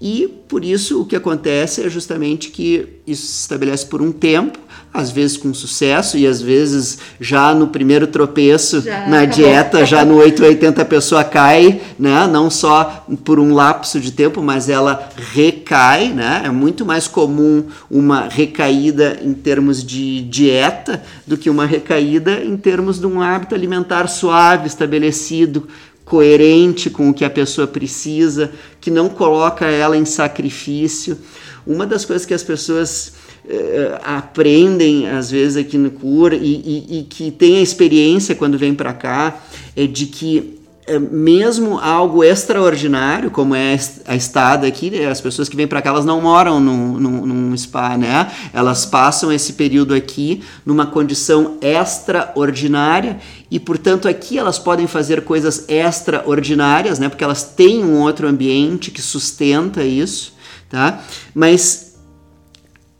E 0.00 0.28
por 0.48 0.64
isso 0.64 1.00
o 1.00 1.04
que 1.04 1.16
acontece 1.16 1.84
é 1.84 1.90
justamente 1.90 2.50
que 2.50 3.00
isso 3.06 3.26
se 3.26 3.40
estabelece 3.40 3.84
por 3.86 4.00
um 4.00 4.12
tempo 4.12 4.58
às 4.92 5.10
vezes 5.10 5.36
com 5.36 5.52
sucesso 5.52 6.16
e 6.16 6.26
às 6.26 6.40
vezes 6.40 6.98
já 7.20 7.54
no 7.54 7.68
primeiro 7.68 8.06
tropeço 8.06 8.80
já 8.80 9.06
na 9.06 9.20
acabou. 9.20 9.36
dieta, 9.36 9.86
já 9.86 10.04
no 10.04 10.16
880 10.16 10.82
a 10.82 10.84
pessoa 10.84 11.24
cai, 11.24 11.80
né? 11.98 12.26
Não 12.26 12.50
só 12.50 13.04
por 13.24 13.38
um 13.38 13.54
lapso 13.54 14.00
de 14.00 14.10
tempo, 14.12 14.42
mas 14.42 14.68
ela 14.68 15.08
recai, 15.32 16.08
né? 16.08 16.42
É 16.44 16.50
muito 16.50 16.86
mais 16.86 17.06
comum 17.06 17.64
uma 17.90 18.28
recaída 18.28 19.18
em 19.22 19.34
termos 19.34 19.84
de 19.84 20.22
dieta 20.22 21.02
do 21.26 21.36
que 21.36 21.50
uma 21.50 21.66
recaída 21.66 22.42
em 22.42 22.56
termos 22.56 22.98
de 22.98 23.06
um 23.06 23.20
hábito 23.20 23.54
alimentar 23.54 24.08
suave, 24.08 24.66
estabelecido, 24.66 25.68
coerente 26.08 26.88
com 26.88 27.10
o 27.10 27.14
que 27.14 27.24
a 27.24 27.30
pessoa 27.30 27.66
precisa, 27.66 28.50
que 28.80 28.90
não 28.90 29.08
coloca 29.08 29.66
ela 29.66 29.96
em 29.96 30.04
sacrifício. 30.04 31.18
Uma 31.66 31.86
das 31.86 32.04
coisas 32.04 32.24
que 32.24 32.32
as 32.32 32.42
pessoas 32.42 33.12
uh, 33.44 34.00
aprendem 34.02 35.08
às 35.08 35.30
vezes 35.30 35.56
aqui 35.56 35.76
no 35.76 35.90
CUR 35.90 36.32
e, 36.32 36.36
e, 36.38 36.98
e 36.98 37.02
que 37.04 37.30
tem 37.30 37.58
a 37.58 37.62
experiência 37.62 38.34
quando 38.34 38.56
vem 38.56 38.74
para 38.74 38.94
cá 38.94 39.42
é 39.76 39.86
de 39.86 40.06
que 40.06 40.57
mesmo 40.96 41.78
algo 41.78 42.22
extraordinário, 42.22 43.30
como 43.30 43.54
é 43.54 43.76
a 44.06 44.14
estada 44.14 44.66
aqui, 44.66 44.90
né, 44.90 45.06
as 45.06 45.20
pessoas 45.20 45.48
que 45.48 45.56
vêm 45.56 45.66
para 45.66 45.82
cá, 45.82 45.90
elas 45.90 46.04
não 46.04 46.20
moram 46.20 46.60
num, 46.60 46.98
num, 46.98 47.26
num, 47.26 47.56
spa, 47.56 47.98
né? 47.98 48.30
Elas 48.52 48.86
passam 48.86 49.32
esse 49.32 49.54
período 49.54 49.92
aqui 49.92 50.42
numa 50.64 50.86
condição 50.86 51.58
extraordinária 51.60 53.18
e, 53.50 53.58
portanto, 53.58 54.06
aqui 54.06 54.38
elas 54.38 54.58
podem 54.58 54.86
fazer 54.86 55.24
coisas 55.24 55.64
extraordinárias, 55.68 56.98
né? 56.98 57.08
Porque 57.08 57.24
elas 57.24 57.42
têm 57.42 57.84
um 57.84 58.00
outro 58.00 58.28
ambiente 58.28 58.90
que 58.90 59.02
sustenta 59.02 59.82
isso, 59.82 60.34
tá? 60.70 61.02
Mas 61.34 61.88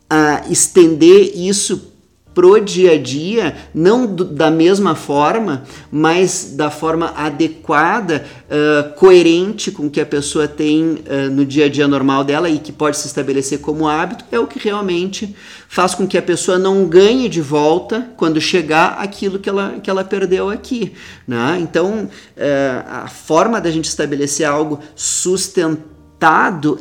a 0.09 0.43
estender 0.49 1.33
isso 1.35 1.88
pro 2.33 2.59
dia 2.59 2.93
a 2.93 2.97
dia, 2.97 3.55
não 3.73 4.05
do, 4.05 4.23
da 4.23 4.51
mesma 4.51 4.95
forma, 4.95 5.63
mas 5.91 6.53
da 6.55 6.69
forma 6.69 7.13
adequada, 7.15 8.25
uh, 8.45 8.93
coerente 8.95 9.71
com 9.71 9.87
o 9.87 9.89
que 9.89 9.99
a 9.99 10.05
pessoa 10.05 10.47
tem 10.47 10.81
uh, 10.83 11.29
no 11.31 11.45
dia 11.45 11.65
a 11.65 11.69
dia 11.69 11.87
normal 11.87 12.23
dela 12.23 12.49
e 12.49 12.59
que 12.59 12.71
pode 12.71 12.97
se 12.97 13.07
estabelecer 13.07 13.59
como 13.59 13.87
hábito, 13.87 14.25
é 14.31 14.39
o 14.39 14.47
que 14.47 14.59
realmente 14.59 15.35
faz 15.67 15.93
com 15.93 16.07
que 16.07 16.17
a 16.17 16.21
pessoa 16.21 16.57
não 16.57 16.85
ganhe 16.85 17.27
de 17.27 17.41
volta 17.41 18.09
quando 18.15 18.39
chegar 18.39 18.97
aquilo 18.99 19.39
que 19.39 19.49
ela, 19.49 19.79
que 19.81 19.89
ela 19.89 20.03
perdeu 20.03 20.49
aqui. 20.49 20.93
Né? 21.27 21.57
Então, 21.61 22.05
uh, 22.05 23.03
a 23.03 23.07
forma 23.07 23.59
da 23.59 23.71
gente 23.71 23.85
estabelecer 23.85 24.45
algo 24.45 24.79
sustentável 24.95 25.89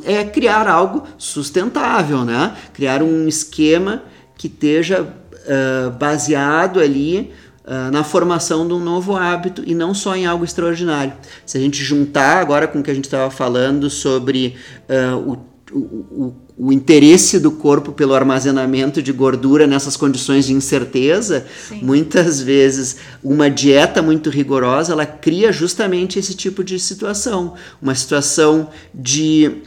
é 0.05 0.25
criar 0.25 0.69
algo 0.69 1.05
sustentável, 1.17 2.25
né? 2.25 2.57
Criar 2.73 3.05
um 3.05 3.29
esquema 3.29 4.03
que 4.37 4.49
esteja 4.49 5.15
uh, 5.49 5.91
baseado 5.91 6.79
ali 6.79 7.33
uh, 7.65 7.91
na 7.91 8.05
formação 8.05 8.67
de 8.67 8.75
um 8.75 8.79
novo 8.79 9.17
hábito 9.17 9.63
e 9.67 9.75
não 9.75 9.95
só 9.95 10.15
em 10.15 10.27
algo 10.27 10.45
extraordinário. 10.45 11.13
Se 11.45 11.57
a 11.57 11.61
gente 11.61 11.83
juntar 11.83 12.39
agora 12.39 12.69
com 12.69 12.81
o 12.81 12.83
que 12.83 12.91
a 12.91 12.95
gente 12.95 13.07
estava 13.07 13.31
falando 13.31 13.91
sobre 13.91 14.57
uh, 14.89 15.17
o, 15.17 15.49
o, 15.73 16.35
o 16.59 16.73
interesse 16.73 17.39
do 17.39 17.53
corpo 17.53 17.93
pelo 17.93 18.15
armazenamento 18.15 19.03
de 19.03 19.13
gordura 19.13 19.67
nessas 19.67 19.97
condições 19.97 20.47
de 20.47 20.53
incerteza, 20.53 21.47
Sim. 21.69 21.81
muitas 21.83 22.41
vezes 22.41 22.97
uma 23.23 23.49
dieta 23.49 24.03
muito 24.03 24.31
rigorosa, 24.31 24.93
ela 24.93 25.07
cria 25.07 25.53
justamente 25.53 26.19
esse 26.19 26.35
tipo 26.35 26.65
de 26.65 26.79
situação, 26.79 27.55
uma 27.81 27.95
situação 27.95 28.69
de 28.95 29.63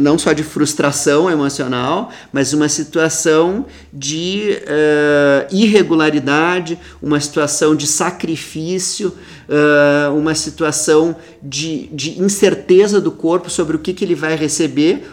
não 0.00 0.18
só 0.18 0.32
de 0.32 0.42
frustração 0.42 1.30
emocional, 1.30 2.10
mas 2.32 2.52
uma 2.52 2.68
situação 2.68 3.66
de 3.92 4.58
uh, 4.62 5.54
irregularidade, 5.54 6.78
uma 7.02 7.20
situação 7.20 7.74
de 7.74 7.86
sacrifício, 7.86 9.08
uh, 9.48 10.14
uma 10.16 10.34
situação 10.34 11.16
de, 11.42 11.88
de 11.92 12.20
incerteza 12.20 13.00
do 13.00 13.10
corpo 13.10 13.50
sobre 13.50 13.76
o 13.76 13.78
que, 13.78 13.92
que 13.92 14.04
ele 14.04 14.14
vai 14.14 14.36
receber 14.36 15.04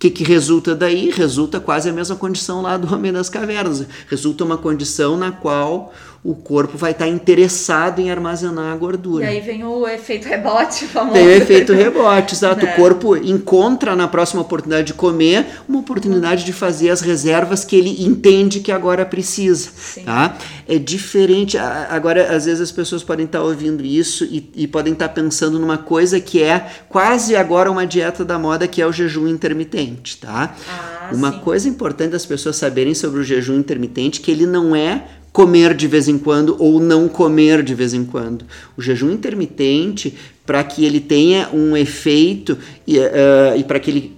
que, 0.00 0.08
que 0.08 0.24
resulta 0.24 0.74
daí? 0.74 1.10
Resulta 1.10 1.60
quase 1.60 1.90
a 1.90 1.92
mesma 1.92 2.16
condição 2.16 2.62
lá 2.62 2.78
do 2.78 2.92
Homem 2.92 3.12
das 3.12 3.28
Cavernas. 3.28 3.86
Resulta 4.08 4.42
uma 4.44 4.56
condição 4.56 5.14
na 5.14 5.30
qual 5.30 5.92
o 6.22 6.34
corpo 6.34 6.76
vai 6.76 6.90
estar 6.90 7.08
interessado 7.08 7.98
em 7.98 8.10
armazenar 8.10 8.74
a 8.74 8.76
gordura. 8.76 9.24
E 9.24 9.28
aí 9.28 9.40
vem 9.40 9.64
o 9.64 9.88
efeito 9.88 10.28
rebote 10.28 10.84
famoso. 10.84 11.14
Tem 11.14 11.26
o 11.26 11.30
efeito 11.30 11.72
rebote, 11.72 12.34
exato. 12.34 12.66
É. 12.66 12.72
O 12.72 12.76
corpo 12.76 13.16
encontra 13.16 13.96
na 13.96 14.06
próxima 14.06 14.42
oportunidade 14.42 14.88
de 14.88 14.94
comer 14.94 15.46
uma 15.66 15.78
oportunidade 15.78 16.44
de 16.44 16.52
fazer 16.52 16.90
as 16.90 17.00
reservas 17.00 17.64
que 17.64 17.74
ele 17.74 18.04
entende 18.04 18.60
que 18.60 18.70
agora 18.70 19.06
precisa. 19.06 19.70
Sim. 19.74 20.02
Tá? 20.02 20.36
É 20.68 20.78
diferente. 20.78 21.56
Agora, 21.56 22.36
às 22.36 22.44
vezes 22.44 22.60
as 22.60 22.72
pessoas 22.72 23.02
podem 23.02 23.24
estar 23.24 23.42
ouvindo 23.42 23.82
isso 23.82 24.24
e, 24.24 24.50
e 24.54 24.66
podem 24.66 24.92
estar 24.92 25.08
pensando 25.08 25.58
numa 25.58 25.78
coisa 25.78 26.20
que 26.20 26.42
é 26.42 26.66
quase 26.90 27.34
agora 27.34 27.70
uma 27.70 27.86
dieta 27.86 28.26
da 28.26 28.38
moda, 28.38 28.68
que 28.68 28.82
é 28.82 28.86
o 28.86 28.92
jejum 28.92 29.26
intermitente. 29.26 30.18
Tá? 30.18 30.54
Ah, 30.68 31.10
uma 31.14 31.32
sim. 31.32 31.38
coisa 31.38 31.66
importante 31.66 32.10
das 32.10 32.26
pessoas 32.26 32.56
saberem 32.56 32.94
sobre 32.94 33.20
o 33.20 33.24
jejum 33.24 33.58
intermitente 33.58 34.20
que 34.20 34.30
ele 34.30 34.44
não 34.44 34.76
é 34.76 35.04
comer 35.32 35.74
de 35.74 35.86
vez 35.86 36.08
em 36.08 36.18
quando 36.18 36.56
ou 36.58 36.80
não 36.80 37.08
comer 37.08 37.62
de 37.62 37.74
vez 37.74 37.94
em 37.94 38.04
quando. 38.04 38.44
O 38.76 38.82
jejum 38.82 39.10
intermitente, 39.10 40.14
para 40.44 40.62
que 40.64 40.84
ele 40.84 41.00
tenha 41.00 41.48
um 41.52 41.76
efeito 41.76 42.58
e, 42.86 42.98
uh, 42.98 43.56
e 43.56 43.64
para 43.64 43.78
que 43.78 43.90
ele 43.90 44.16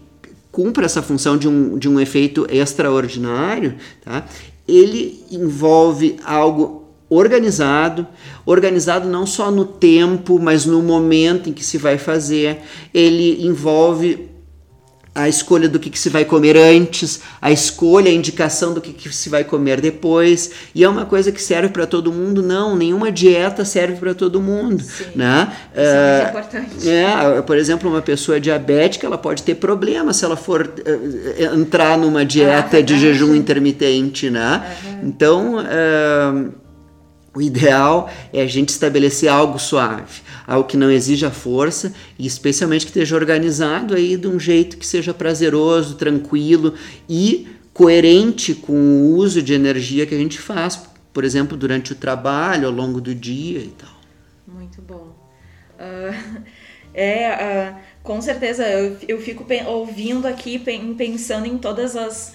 cumpra 0.51 0.85
essa 0.85 1.03
função 1.03 1.37
de 1.37 1.48
um, 1.48 1.79
de 1.79 1.88
um 1.88 1.98
efeito 1.98 2.46
extraordinário, 2.51 3.75
tá? 4.05 4.27
ele 4.66 5.25
envolve 5.31 6.16
algo 6.25 6.83
organizado, 7.09 8.07
organizado 8.46 9.07
não 9.07 9.27
só 9.27 9.51
no 9.51 9.66
tempo, 9.66 10.38
mas 10.38 10.64
no 10.64 10.83
momento 10.83 11.51
em 11.51 11.53
que 11.53 11.64
se 11.64 11.77
vai 11.77 11.98
fazer. 11.98 12.61
Ele 12.92 13.46
envolve 13.46 14.31
a 15.14 15.29
escolha 15.29 15.68
do 15.68 15.79
que, 15.79 15.90
que, 15.90 15.98
se 15.98 16.09
vai 16.09 16.25
comer 16.25 16.57
antes, 16.57 17.20
a 17.40 17.53
escolha, 17.53 18.11
a 18.11 18.14
indicação 18.14 18.72
do 18.72 18.81
que, 18.81 18.92
que 18.92 19.14
se 19.14 19.29
vai 19.29 19.44
comer 19.44 19.81
depois. 19.81 20.51
E 20.75 20.83
é 20.83 20.88
uma 20.88 21.05
coisa 21.05 21.31
que 21.31 21.42
serve 21.42 21.68
para 21.68 21.87
todo 21.87 22.11
mundo? 22.11 22.42
Não, 22.42 22.75
nenhuma 22.75 23.12
dieta 23.12 23.64
serve 23.64 23.96
para 23.96 24.14
todo 24.14 24.40
mundo. 24.40 24.83
Sim, 24.83 25.05
né? 25.14 25.53
Isso 25.72 25.81
é, 25.81 26.22
é 26.25 26.29
importante. 26.29 26.88
É, 26.88 27.42
por 27.42 27.59
exemplo, 27.59 27.90
uma 27.90 28.03
pessoa 28.03 28.40
diabética 28.40 29.07
ela 29.07 29.18
pode 29.18 29.42
ter 29.42 29.57
problema 29.57 30.14
se 30.14 30.25
ela 30.25 30.37
for 30.37 30.66
uh, 30.66 31.55
entrar 31.55 31.98
numa 31.98 32.25
dieta 32.25 32.79
ah, 32.79 32.83
de 32.83 32.98
jejum 32.98 33.35
intermitente. 33.35 34.31
Né? 34.31 34.62
Uhum. 34.85 35.01
Então. 35.09 35.57
Uh, 35.57 36.62
o 37.34 37.40
ideal 37.40 38.10
é 38.32 38.42
a 38.42 38.46
gente 38.46 38.68
estabelecer 38.68 39.28
algo 39.28 39.58
suave, 39.58 40.20
algo 40.46 40.68
que 40.68 40.76
não 40.76 40.90
exija 40.90 41.30
força 41.30 41.94
e 42.18 42.26
especialmente 42.26 42.84
que 42.84 42.90
esteja 42.90 43.16
organizado 43.16 43.94
aí 43.94 44.16
de 44.16 44.28
um 44.28 44.38
jeito 44.38 44.76
que 44.76 44.86
seja 44.86 45.14
prazeroso, 45.14 45.94
tranquilo 45.94 46.74
e 47.08 47.48
coerente 47.72 48.54
com 48.54 48.72
o 48.74 49.16
uso 49.16 49.40
de 49.40 49.54
energia 49.54 50.06
que 50.06 50.14
a 50.14 50.18
gente 50.18 50.38
faz, 50.38 50.78
por 51.12 51.24
exemplo, 51.24 51.56
durante 51.56 51.92
o 51.92 51.94
trabalho, 51.94 52.66
ao 52.66 52.72
longo 52.72 53.00
do 53.00 53.14
dia 53.14 53.60
e 53.60 53.72
tal. 53.78 53.96
Muito 54.46 54.82
bom. 54.82 55.16
Uh, 55.78 56.42
é, 56.92 57.72
uh, 57.72 57.80
com 58.02 58.20
certeza, 58.20 58.68
eu, 58.68 58.98
eu 59.08 59.20
fico 59.22 59.46
ouvindo 59.66 60.26
aqui, 60.26 60.58
pensando 60.58 61.46
em 61.46 61.56
todas 61.56 61.96
as 61.96 62.34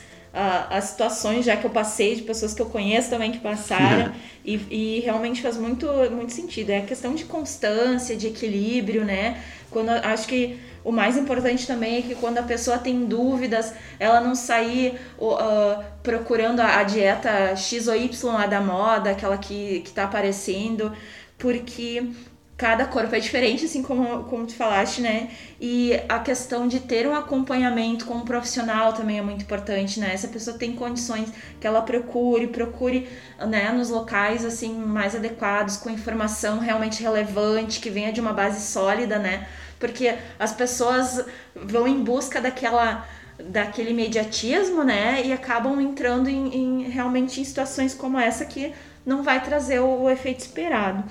as 0.70 0.86
situações 0.86 1.46
já 1.46 1.58
que 1.58 1.66
eu 1.66 1.72
passei, 1.72 2.16
de 2.16 2.22
pessoas 2.22 2.54
que 2.54 2.62
eu 2.62 2.68
conheço 2.68 3.10
também 3.10 3.32
que 3.32 3.40
passaram, 3.40 4.14
e, 4.46 4.56
e, 4.70 5.00
realmente 5.00 5.42
faz 5.42 5.58
muito, 5.58 5.88
muito 6.12 6.32
sentido. 6.32 6.70
É 6.70 6.78
a 6.78 6.86
questão 6.86 7.16
de 7.16 7.26
constância, 7.26 8.16
de 8.16 8.28
equilíbrio, 8.28 9.04
né? 9.04 9.42
Quando 9.70 9.90
acho 9.90 10.28
que 10.28 10.58
o 10.84 10.92
mais 10.92 11.18
importante 11.18 11.68
também 11.68 11.98
é 11.98 12.02
que 12.02 12.16
quando 12.16 12.38
a 12.38 12.44
pessoa 12.44 12.78
tem 12.78 13.06
dúvidas, 13.06 13.74
ela 14.00 14.22
não 14.22 14.36
sair 14.36 14.98
uh, 15.20 15.84
procurando 16.02 16.62
a, 16.62 16.78
a, 16.78 16.84
dieta 16.84 17.56
X 17.56 17.90
ou 17.90 17.96
Y 17.96 18.32
lá 18.32 18.46
da 18.46 18.62
moda, 18.62 19.10
aquela 19.10 19.38
que, 19.38 19.82
que 19.82 19.92
tá 19.92 20.06
aparecendo, 20.06 20.94
porque 21.38 22.10
cada 22.58 22.86
corpo 22.86 23.16
é 23.16 23.20
diferente, 23.20 23.66
assim 23.66 23.84
como, 23.84 24.24
como 24.24 24.48
tu 24.48 24.56
falaste, 24.56 25.00
né? 25.00 25.30
E 25.62 25.94
a 26.10 26.18
questão 26.18 26.68
de 26.68 26.80
ter 26.80 27.08
um 27.08 27.14
acompanhamento 27.14 28.06
com 28.06 28.16
um 28.16 28.26
profissional 28.26 28.94
também 28.94 29.20
é 29.20 29.22
muito 29.22 29.44
importante, 29.44 30.00
né? 30.00 30.18
Se 30.18 30.26
a 30.26 30.30
pessoa 30.30 30.58
tem 30.58 30.74
condições 30.74 31.32
que 31.62 31.68
ela 31.68 31.84
procure, 31.84 32.48
procure 32.48 33.08
né, 33.48 33.72
nos 33.72 33.92
locais 33.92 34.44
assim 34.44 34.74
mais 34.74 35.16
adequados, 35.16 35.78
com 35.78 35.92
informação 35.92 36.58
realmente 36.58 37.04
relevante, 37.04 37.80
que 37.80 37.92
venha 37.92 38.12
de 38.12 38.20
uma 38.20 38.34
base 38.34 38.60
sólida, 38.66 39.20
né? 39.20 39.48
Porque 39.80 40.16
as 40.40 40.52
pessoas 40.52 41.24
vão 41.56 41.88
em 41.88 42.04
busca 42.04 42.42
daquela 42.42 43.08
daquele 43.40 43.92
imediatismo, 43.92 44.84
né? 44.84 45.22
E 45.24 45.32
acabam 45.32 45.80
entrando 45.80 46.28
em, 46.28 46.56
em 46.56 46.90
realmente 46.90 47.40
em 47.40 47.44
situações 47.44 47.94
como 47.94 48.18
essa 48.18 48.44
que 48.46 48.74
não 49.06 49.22
vai 49.22 49.44
trazer 49.44 49.80
o, 49.80 50.02
o 50.02 50.10
efeito 50.10 50.40
esperado. 50.40 51.04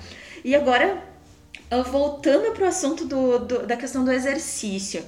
E 0.43 0.53
agora 0.53 1.01
Uh, 1.71 1.83
voltando 1.83 2.53
para 2.53 2.65
o 2.65 2.67
assunto 2.67 3.05
do, 3.05 3.39
do, 3.39 3.67
da 3.67 3.75
questão 3.75 4.05
do 4.05 4.11
exercício. 4.11 5.03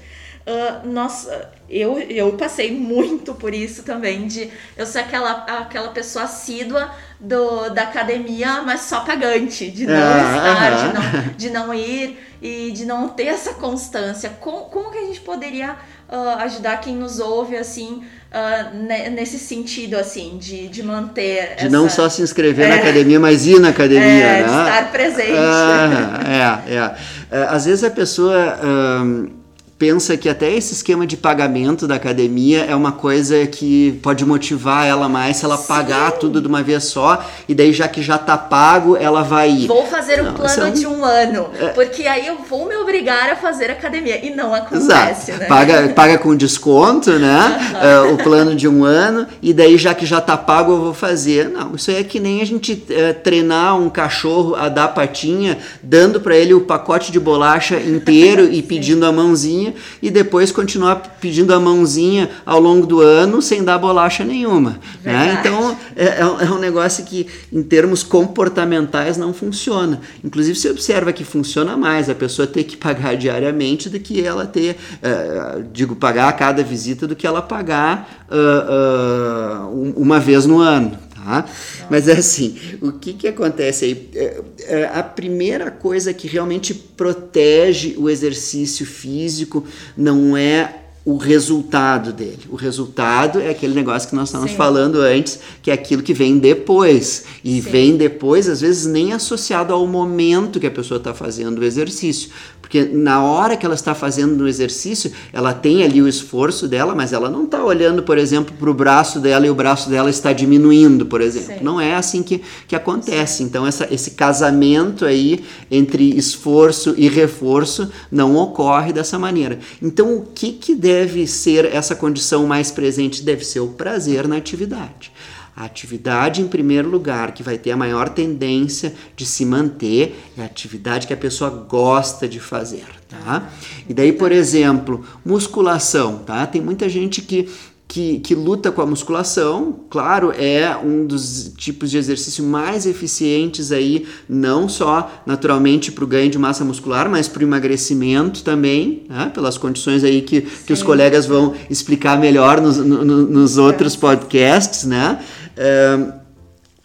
Uh, 0.46 0.88
nossa, 0.88 1.52
eu, 1.70 2.00
eu 2.00 2.34
passei 2.34 2.72
muito 2.72 3.36
por 3.36 3.54
isso 3.54 3.84
também, 3.84 4.26
de 4.26 4.50
eu 4.76 4.86
ser 4.86 5.00
aquela, 5.00 5.32
aquela 5.60 5.90
pessoa 5.90 6.26
assídua 6.26 6.92
do, 7.20 7.70
da 7.70 7.84
academia, 7.84 8.62
mas 8.64 8.82
só 8.82 9.02
pagante, 9.02 9.70
de 9.70 9.86
não 9.86 9.94
ah, 9.94 10.36
estar, 10.36 10.88
de, 10.88 10.94
não, 10.94 11.34
de 11.36 11.50
não 11.50 11.74
ir 11.74 12.18
e 12.42 12.72
de 12.72 12.86
não 12.86 13.10
ter 13.10 13.28
essa 13.28 13.54
constância. 13.54 14.32
Como, 14.40 14.66
como 14.66 14.92
que 14.92 14.98
a 14.98 15.06
gente 15.06 15.22
poderia 15.22 15.78
uh, 16.12 16.40
ajudar 16.44 16.78
quem 16.82 16.96
nos 16.96 17.20
ouve, 17.20 17.56
assim, 17.56 18.04
uh, 18.32 19.12
nesse 19.12 19.40
sentido, 19.40 19.96
assim, 19.96 20.38
de, 20.38 20.68
de 20.68 20.84
manter. 20.84 21.56
De 21.56 21.66
essa... 21.66 21.70
não 21.70 21.90
só 21.90 22.10
se 22.10 22.22
inscrever 22.22 22.66
é, 22.66 22.70
na 22.70 22.76
academia, 22.76 23.20
mas 23.20 23.46
ir 23.46 23.60
na 23.60 23.70
academia, 23.70 24.04
é, 24.04 24.42
né? 24.42 24.44
De 24.44 24.50
estar 24.50 24.92
presente. 24.92 25.38
Ah, 25.38 26.62
é, 26.68 26.74
é. 26.74 27.38
é. 27.40 27.44
Às 27.50 27.66
vezes 27.66 27.84
a 27.84 27.92
pessoa. 27.92 28.60
Um 28.64 29.39
pensa 29.80 30.18
que 30.18 30.28
até 30.28 30.54
esse 30.54 30.74
esquema 30.74 31.08
de 31.08 31.16
pagamento 31.16 31.88
da 31.88 31.96
academia 31.96 32.66
é 32.66 32.76
uma 32.76 32.92
coisa 32.92 33.48
que 33.48 33.98
pode 34.04 34.26
motivar 34.26 34.86
ela 34.86 35.08
mais 35.08 35.38
se 35.38 35.46
ela 35.46 35.56
Sim. 35.56 35.68
pagar 35.68 36.12
tudo 36.12 36.42
de 36.42 36.48
uma 36.50 36.62
vez 36.62 36.84
só 36.84 37.26
e 37.48 37.56
daí 37.56 37.72
já 37.72 37.88
que 37.88 38.02
já 38.02 38.18
tá 38.18 38.38
pago 38.38 38.98
ela 38.98 39.24
vai 39.24 39.50
ir. 39.50 39.68
Vou 39.68 39.86
fazer 39.86 40.22
o 40.22 40.32
um 40.32 40.34
plano 40.34 40.64
é 40.64 40.66
um... 40.66 40.72
de 40.74 40.86
um 40.86 41.06
ano, 41.06 41.50
é... 41.58 41.68
porque 41.70 42.06
aí 42.06 42.28
eu 42.28 42.40
vou 42.50 42.68
me 42.68 42.76
obrigar 42.76 43.30
a 43.30 43.38
fazer 43.38 43.72
academia 43.72 44.24
e 44.24 44.32
não 44.32 44.54
acontece, 44.54 45.32
Exato. 45.32 45.40
né? 45.40 45.46
Paga, 45.46 45.90
paga 45.96 46.18
com 46.18 46.36
desconto, 46.36 47.12
né? 47.18 47.72
uh, 48.10 48.14
o 48.14 48.18
plano 48.18 48.54
de 48.54 48.68
um 48.68 48.84
ano 48.84 49.26
e 49.42 49.54
daí 49.54 49.78
já 49.78 49.94
que 49.94 50.06
já 50.06 50.20
tá 50.20 50.36
pago 50.36 50.74
eu 50.74 50.82
vou 50.82 50.94
fazer. 50.94 51.48
Não, 51.48 51.76
isso 51.76 51.90
é 51.90 52.04
que 52.04 52.20
nem 52.20 52.42
a 52.42 52.46
gente 52.46 52.74
uh, 52.74 53.14
treinar 53.24 53.80
um 53.80 53.90
cachorro 53.90 54.56
a 54.56 54.68
dar 54.68 54.90
patinha, 54.90 55.58
dando 55.82 56.20
para 56.20 56.36
ele 56.36 56.54
o 56.54 56.62
pacote 56.62 57.14
de 57.14 57.20
bolacha 57.20 57.80
inteiro 57.80 58.52
e 58.52 58.60
pedindo 58.62 59.06
a 59.06 59.12
mãozinha 59.12 59.69
e 60.02 60.10
depois 60.10 60.52
continuar 60.52 61.18
pedindo 61.20 61.54
a 61.54 61.60
mãozinha 61.60 62.30
ao 62.46 62.60
longo 62.60 62.86
do 62.86 63.02
ano 63.02 63.42
sem 63.42 63.64
dar 63.64 63.78
bolacha 63.78 64.24
nenhuma. 64.24 64.80
Né? 65.04 65.38
Então 65.40 65.78
é, 65.96 66.06
é, 66.06 66.20
é, 66.20 66.52
um 66.52 66.60
negócio 66.60 67.04
que, 67.06 67.28
em 67.52 67.64
termos 67.64 68.04
comportamentais, 68.04 69.18
não 69.18 69.34
funciona. 69.34 70.02
Inclusive, 70.24 70.58
você 70.58 70.70
observa 70.70 71.12
que 71.14 71.24
funciona 71.24 71.76
mais 71.78 72.10
a 72.10 72.16
pessoa 72.16 72.48
ter 72.48 72.64
que 72.64 72.78
pagar 72.78 73.16
diariamente 73.16 73.90
do 73.90 74.00
que 74.00 74.22
ela 74.22 74.46
ter, 74.46 74.78
uh, 75.04 75.64
digo, 75.72 75.96
pagar 75.96 76.30
a 76.30 76.34
cada 76.34 76.64
visita 76.64 77.08
do 77.08 77.16
que 77.16 77.28
ela 77.28 77.42
pagar 77.42 78.28
uh, 78.30 79.68
uh, 79.68 79.94
uma 79.96 80.20
vez 80.20 80.46
no 80.46 80.60
ano. 80.60 80.98
Tá? 81.30 81.48
Mas 81.92 82.10
assim, 82.10 82.58
o 82.82 82.92
que, 82.94 83.14
que 83.14 83.28
acontece 83.28 83.86
aí? 83.86 84.10
É, 84.16 84.42
é, 84.62 84.86
a 84.92 85.04
primeira 85.04 85.70
coisa 85.70 86.12
que 86.12 86.28
realmente 86.28 86.74
protege 86.74 87.96
o 88.00 88.10
exercício 88.10 88.84
físico 88.84 89.64
não 89.96 90.36
é 90.36 90.89
o 91.10 91.18
resultado 91.18 92.14
dele. 92.14 92.42
O 92.52 92.56
resultado 92.56 93.40
é 93.40 93.50
aquele 93.50 93.74
negócio 93.74 94.08
que 94.08 94.16
nós 94.16 94.30
estávamos 94.30 94.52
Sim. 94.52 94.58
falando 94.58 95.02
antes, 95.02 95.40
que 95.60 95.72
é 95.72 95.74
aquilo 95.74 96.04
que 96.04 96.14
vem 96.14 96.38
depois. 96.38 97.24
E 97.44 97.60
Sim. 97.60 97.70
vem 97.72 97.98
depois, 97.98 98.48
às 98.48 98.62
vezes, 98.62 98.86
nem 98.86 99.12
associado 99.12 99.74
ao 99.74 99.88
momento 99.88 100.60
que 100.60 100.68
a 100.68 100.72
pessoa 100.72 101.00
está 101.00 101.12
fazendo 101.12 101.60
o 101.60 101.64
exercício. 101.64 102.30
Porque 102.62 102.84
na 102.86 103.24
hora 103.24 103.58
que 103.58 103.66
ela 103.66 103.74
está 103.74 103.96
fazendo 103.96 104.42
o 104.42 104.48
exercício, 104.48 105.12
ela 105.34 105.52
tem 105.52 105.82
ali 105.84 106.00
o 106.00 106.08
esforço 106.08 106.68
dela, 106.68 106.94
mas 106.94 107.12
ela 107.12 107.28
não 107.28 107.46
está 107.46 107.66
olhando, 107.66 108.04
por 108.04 108.20
exemplo, 108.20 108.54
para 108.56 108.70
o 108.70 108.74
braço 108.76 109.20
dela 109.20 109.48
e 109.48 109.50
o 109.50 109.56
braço 109.56 109.90
dela 109.90 110.12
está 110.12 110.32
diminuindo, 110.32 111.08
por 111.08 111.22
exemplo. 111.22 111.56
Sim. 111.58 111.64
Não 111.64 111.82
é 111.82 111.96
assim 111.96 112.22
que, 112.22 112.40
que 112.68 112.76
acontece. 112.76 113.42
Então, 113.42 113.66
essa, 113.66 113.88
esse 113.92 114.12
casamento 114.12 115.04
aí 115.04 115.44
entre 115.72 116.16
esforço 116.16 116.94
e 116.96 117.10
reforço 117.10 117.90
não 118.12 118.36
ocorre 118.36 118.94
dessa 118.94 119.18
maneira. 119.18 119.58
Então, 119.82 120.18
o 120.18 120.22
que, 120.22 120.52
que 120.52 120.76
deve 120.76 120.99
ser 121.28 121.66
essa 121.66 121.96
condição 121.96 122.46
mais 122.46 122.72
presente? 122.72 123.24
Deve 123.24 123.46
ser 123.46 123.60
o 123.60 123.70
prazer 123.70 124.28
na 124.28 124.38
atividade. 124.38 125.12
A 125.56 125.66
atividade, 125.66 126.42
em 126.42 126.48
primeiro 126.48 126.90
lugar, 126.90 127.34
que 127.34 127.44
vai 127.44 127.58
ter 127.58 127.72
a 127.72 127.78
maior 127.78 128.08
tendência 128.08 128.94
de 129.16 129.26
se 129.26 129.44
manter, 129.46 130.18
é 130.38 130.42
a 130.42 130.46
atividade 130.46 131.06
que 131.06 131.14
a 131.14 131.18
pessoa 131.18 131.50
gosta 131.50 132.30
de 132.30 132.40
fazer, 132.40 132.86
tá? 133.10 133.50
E 133.88 133.94
daí, 133.94 134.14
por 134.14 134.32
exemplo, 134.32 135.06
musculação, 135.26 136.20
tá? 136.20 136.48
Tem 136.48 136.62
muita 136.62 136.88
gente 136.88 137.22
que 137.22 137.50
que, 137.90 138.20
que, 138.20 138.36
luta 138.36 138.72
com 138.72 138.84
a 138.84 138.86
musculação, 138.86 139.80
claro, 139.90 140.32
é 140.32 140.78
um 140.78 141.08
dos 141.08 141.52
tipos 141.58 141.90
de 141.90 141.98
exercício 141.98 142.44
mais 142.44 142.86
eficientes 142.86 143.72
aí, 143.72 144.06
não 144.30 144.70
só 144.70 145.12
naturalmente 145.26 145.92
para 145.92 146.04
o 146.04 146.08
ganho 146.08 146.30
de 146.30 146.38
massa 146.38 146.64
muscular, 146.64 147.10
mas 147.10 147.28
para 147.28 147.40
o 147.40 147.44
emagrecimento 147.44 148.44
também, 148.44 149.06
né? 149.10 149.32
pelas 149.34 149.58
condições 149.58 150.04
aí 150.04 150.22
que, 150.22 150.42
que 150.42 150.72
os 150.72 150.84
colegas 150.84 151.26
vão 151.26 151.56
explicar 151.68 152.20
melhor 152.20 152.62
nos, 152.62 152.78
no, 152.78 153.04
nos 153.04 153.58
outros 153.58 153.96
podcasts, 153.96 154.84
né? 154.84 155.20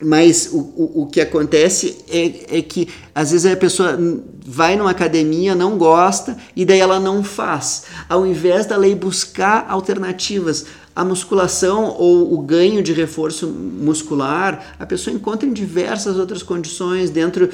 mas 0.02 0.48
o, 0.52 0.58
o, 0.58 1.02
o, 1.02 1.06
que 1.06 1.20
acontece 1.20 1.98
é, 2.08 2.58
é, 2.58 2.62
que 2.62 2.88
às 3.14 3.30
vezes 3.30 3.50
a 3.50 3.56
pessoa 3.56 3.98
vai 4.44 4.76
numa 4.76 4.90
academia, 4.90 5.54
não 5.54 5.78
gosta 5.78 6.36
e 6.54 6.64
daí 6.64 6.80
ela 6.80 6.98
não 6.98 7.22
faz. 7.22 7.84
Ao 8.08 8.26
invés 8.26 8.66
dela 8.66 8.86
ir 8.86 8.96
buscar 8.96 9.66
alternativas, 9.68 10.66
a 10.94 11.04
musculação 11.04 11.96
ou 11.98 12.32
o 12.32 12.38
ganho 12.38 12.82
de 12.82 12.92
reforço 12.92 13.48
muscular, 13.48 14.74
a 14.78 14.86
pessoa 14.86 15.14
encontra 15.14 15.48
em 15.48 15.52
diversas 15.52 16.16
outras 16.16 16.42
condições 16.42 17.10
dentro 17.10 17.50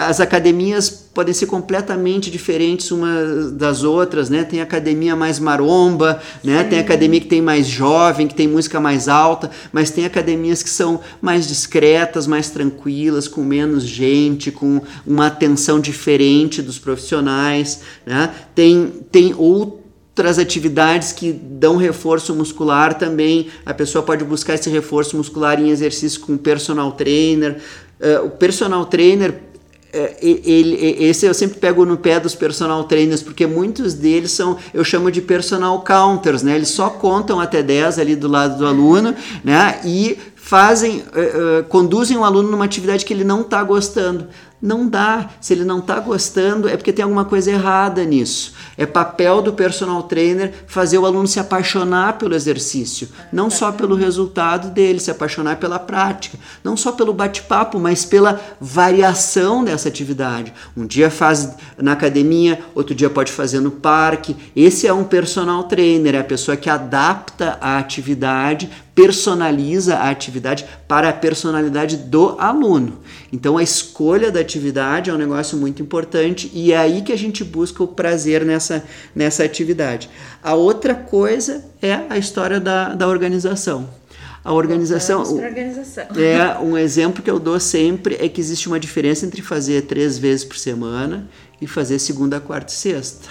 as 0.00 0.20
academias 0.20 0.90
podem 0.90 1.34
ser 1.34 1.46
completamente 1.46 2.30
diferentes 2.30 2.90
umas 2.90 3.52
das 3.52 3.82
outras, 3.82 4.30
né? 4.30 4.44
Tem 4.44 4.60
academia 4.60 5.14
mais 5.14 5.38
maromba, 5.38 6.20
né? 6.42 6.64
Tem 6.64 6.78
academia 6.78 7.20
que 7.20 7.26
tem 7.26 7.42
mais 7.42 7.66
jovem, 7.66 8.26
que 8.26 8.34
tem 8.34 8.48
música 8.48 8.80
mais 8.80 9.08
alta, 9.08 9.50
mas 9.72 9.90
tem 9.90 10.04
academias 10.06 10.62
que 10.62 10.70
são 10.70 11.00
mais 11.20 11.46
discretas, 11.46 12.26
mais 12.26 12.50
tranquilas, 12.50 13.28
com 13.28 13.42
menos 13.42 13.84
gente, 13.84 14.50
com 14.50 14.80
uma 15.06 15.26
atenção 15.26 15.80
diferente 15.80 16.62
dos 16.62 16.78
profissionais, 16.78 17.80
né? 18.06 18.32
Tem 18.54 18.92
tem 19.10 19.34
outros 19.36 19.81
outras 20.12 20.38
atividades 20.38 21.10
que 21.10 21.32
dão 21.32 21.76
reforço 21.76 22.34
muscular 22.34 22.94
também. 22.94 23.48
A 23.64 23.72
pessoa 23.72 24.02
pode 24.02 24.22
buscar 24.24 24.54
esse 24.54 24.68
reforço 24.68 25.16
muscular 25.16 25.58
em 25.58 25.70
exercício 25.70 26.20
com 26.20 26.36
personal 26.36 26.92
trainer. 26.92 27.56
Uh, 27.98 28.26
o 28.26 28.30
personal 28.30 28.84
trainer 28.84 29.40
é, 29.94 30.16
ele, 30.22 31.04
esse 31.04 31.26
eu 31.26 31.34
sempre 31.34 31.58
pego 31.58 31.84
no 31.84 31.98
pé 31.98 32.18
dos 32.18 32.34
personal 32.34 32.84
trainers, 32.84 33.22
porque 33.22 33.46
muitos 33.46 33.92
deles 33.92 34.32
são, 34.32 34.56
eu 34.72 34.82
chamo 34.82 35.10
de 35.10 35.20
personal 35.20 35.82
counters, 35.82 36.42
né? 36.42 36.56
Eles 36.56 36.70
só 36.70 36.88
contam 36.88 37.38
até 37.38 37.62
10 37.62 37.98
ali 37.98 38.16
do 38.16 38.26
lado 38.26 38.56
do 38.56 38.66
aluno, 38.66 39.14
né? 39.44 39.80
E 39.84 40.18
fazem, 40.34 40.98
uh, 40.98 41.60
uh, 41.60 41.64
conduzem 41.64 42.16
o 42.16 42.24
aluno 42.24 42.50
numa 42.50 42.64
atividade 42.64 43.04
que 43.04 43.12
ele 43.12 43.24
não 43.24 43.42
está 43.42 43.62
gostando. 43.62 44.28
Não 44.62 44.88
dá. 44.88 45.28
Se 45.40 45.52
ele 45.52 45.64
não 45.64 45.80
está 45.80 45.98
gostando, 45.98 46.68
é 46.68 46.76
porque 46.76 46.92
tem 46.92 47.02
alguma 47.02 47.24
coisa 47.24 47.50
errada 47.50 48.04
nisso. 48.04 48.54
É 48.78 48.86
papel 48.86 49.42
do 49.42 49.52
personal 49.52 50.04
trainer 50.04 50.54
fazer 50.68 50.98
o 50.98 51.04
aluno 51.04 51.26
se 51.26 51.40
apaixonar 51.40 52.16
pelo 52.16 52.36
exercício, 52.36 53.08
não 53.32 53.50
só 53.50 53.72
pelo 53.72 53.96
resultado 53.96 54.70
dele, 54.70 55.00
se 55.00 55.10
apaixonar 55.10 55.56
pela 55.56 55.80
prática, 55.80 56.38
não 56.62 56.76
só 56.76 56.92
pelo 56.92 57.12
bate-papo, 57.12 57.80
mas 57.80 58.04
pela 58.04 58.40
variação 58.60 59.64
dessa 59.64 59.88
atividade. 59.88 60.54
Um 60.76 60.86
dia 60.86 61.10
faz 61.10 61.56
na 61.76 61.92
academia, 61.92 62.60
outro 62.72 62.94
dia 62.94 63.10
pode 63.10 63.32
fazer 63.32 63.58
no 63.58 63.72
parque. 63.72 64.36
Esse 64.54 64.86
é 64.86 64.92
um 64.92 65.02
personal 65.02 65.64
trainer, 65.64 66.14
é 66.14 66.20
a 66.20 66.24
pessoa 66.24 66.56
que 66.56 66.70
adapta 66.70 67.58
a 67.60 67.78
atividade 67.78 68.70
personaliza 68.94 69.96
a 69.96 70.10
atividade 70.10 70.66
para 70.86 71.08
a 71.08 71.12
personalidade 71.12 71.96
do 71.96 72.36
aluno. 72.38 72.98
Então 73.32 73.56
a 73.56 73.62
escolha 73.62 74.30
da 74.30 74.40
atividade 74.40 75.08
é 75.08 75.14
um 75.14 75.18
negócio 75.18 75.56
muito 75.56 75.82
importante 75.82 76.50
e 76.52 76.72
é 76.72 76.78
aí 76.78 77.02
que 77.02 77.12
a 77.12 77.18
gente 77.18 77.42
busca 77.42 77.82
o 77.82 77.88
prazer 77.88 78.44
nessa, 78.44 78.84
nessa 79.14 79.44
atividade. 79.44 80.10
A 80.42 80.54
outra 80.54 80.94
coisa 80.94 81.64
é 81.80 82.00
a 82.08 82.18
história 82.18 82.60
da, 82.60 82.94
da 82.94 83.08
organização. 83.08 83.88
A 84.44 84.52
organização, 84.52 85.22
organização. 85.22 86.06
É 86.16 86.58
um 86.58 86.76
exemplo 86.76 87.22
que 87.22 87.30
eu 87.30 87.38
dou 87.38 87.60
sempre 87.60 88.16
é 88.20 88.28
que 88.28 88.40
existe 88.40 88.66
uma 88.66 88.78
diferença 88.80 89.24
entre 89.24 89.40
fazer 89.40 89.82
três 89.82 90.18
vezes 90.18 90.44
por 90.44 90.56
semana 90.56 91.28
e 91.60 91.66
fazer 91.66 92.00
segunda, 92.00 92.40
quarta 92.40 92.72
e 92.72 92.76
sexta. 92.76 93.28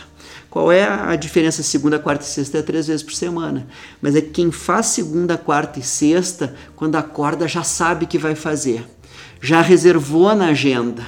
Qual 0.51 0.69
é 0.69 0.83
a 0.83 1.15
diferença 1.15 1.63
segunda, 1.63 1.97
quarta 1.97 2.25
e 2.25 2.27
sexta? 2.27 2.57
É 2.57 2.61
três 2.61 2.85
vezes 2.85 3.01
por 3.01 3.13
semana. 3.13 3.65
Mas 4.01 4.17
é 4.17 4.21
que 4.21 4.31
quem 4.31 4.51
faz 4.51 4.87
segunda, 4.87 5.37
quarta 5.37 5.79
e 5.79 5.81
sexta, 5.81 6.53
quando 6.75 6.97
acorda, 6.97 7.47
já 7.47 7.63
sabe 7.63 8.05
que 8.05 8.17
vai 8.17 8.35
fazer. 8.35 8.85
Já 9.41 9.61
reservou 9.61 10.35
na 10.35 10.47
agenda. 10.47 11.03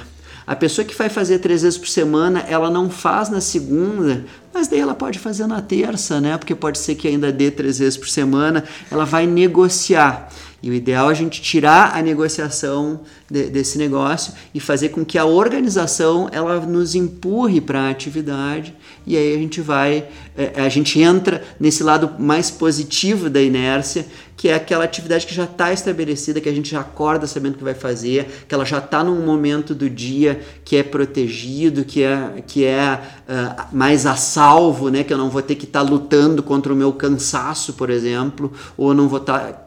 A 0.46 0.56
pessoa 0.56 0.82
que 0.82 0.96
vai 0.96 1.10
fazer 1.10 1.40
três 1.40 1.60
vezes 1.60 1.78
por 1.78 1.88
semana, 1.88 2.40
ela 2.48 2.70
não 2.70 2.88
faz 2.88 3.28
na 3.28 3.40
segunda, 3.40 4.24
mas 4.52 4.66
daí 4.66 4.80
ela 4.80 4.94
pode 4.94 5.18
fazer 5.18 5.46
na 5.46 5.60
terça, 5.60 6.22
né? 6.22 6.38
Porque 6.38 6.54
pode 6.54 6.78
ser 6.78 6.94
que 6.94 7.06
ainda 7.06 7.30
dê 7.30 7.50
três 7.50 7.78
vezes 7.78 7.98
por 7.98 8.08
semana. 8.08 8.64
Ela 8.90 9.04
vai 9.04 9.26
negociar. 9.26 10.30
E 10.64 10.70
o 10.70 10.72
ideal 10.72 11.10
é 11.10 11.12
a 11.12 11.14
gente 11.14 11.42
tirar 11.42 11.94
a 11.94 12.00
negociação 12.00 13.02
de, 13.30 13.50
desse 13.50 13.76
negócio 13.76 14.32
e 14.54 14.58
fazer 14.58 14.88
com 14.88 15.04
que 15.04 15.18
a 15.18 15.26
organização 15.26 16.26
ela 16.32 16.58
nos 16.60 16.94
empurre 16.94 17.60
para 17.60 17.82
a 17.82 17.90
atividade 17.90 18.74
e 19.06 19.14
aí 19.14 19.34
a 19.34 19.38
gente 19.38 19.60
vai, 19.60 20.08
é, 20.34 20.62
a 20.62 20.68
gente 20.70 20.98
entra 20.98 21.42
nesse 21.60 21.82
lado 21.82 22.12
mais 22.18 22.50
positivo 22.50 23.28
da 23.28 23.42
inércia, 23.42 24.06
que 24.36 24.48
é 24.48 24.54
aquela 24.54 24.84
atividade 24.84 25.26
que 25.26 25.34
já 25.34 25.44
está 25.44 25.72
estabelecida, 25.72 26.40
que 26.40 26.48
a 26.48 26.52
gente 26.52 26.70
já 26.70 26.80
acorda 26.80 27.26
sabendo 27.26 27.58
que 27.58 27.64
vai 27.64 27.74
fazer, 27.74 28.44
que 28.48 28.54
ela 28.54 28.64
já 28.64 28.78
está 28.78 29.04
num 29.04 29.24
momento 29.24 29.74
do 29.74 29.88
dia 29.90 30.40
que 30.64 30.76
é 30.76 30.82
protegido, 30.82 31.84
que 31.84 32.02
é, 32.02 32.42
que 32.46 32.64
é 32.64 33.00
uh, 33.28 33.76
mais 33.76 34.06
a 34.06 34.16
salvo, 34.16 34.88
né? 34.88 35.04
que 35.04 35.12
eu 35.12 35.18
não 35.18 35.28
vou 35.28 35.42
ter 35.42 35.54
que 35.54 35.66
estar 35.66 35.84
tá 35.84 35.88
lutando 35.88 36.42
contra 36.42 36.72
o 36.72 36.76
meu 36.76 36.92
cansaço, 36.92 37.74
por 37.74 37.90
exemplo, 37.90 38.50
ou 38.76 38.94
não 38.94 39.08
vou 39.08 39.20
estar 39.20 39.38
tá 39.38 39.63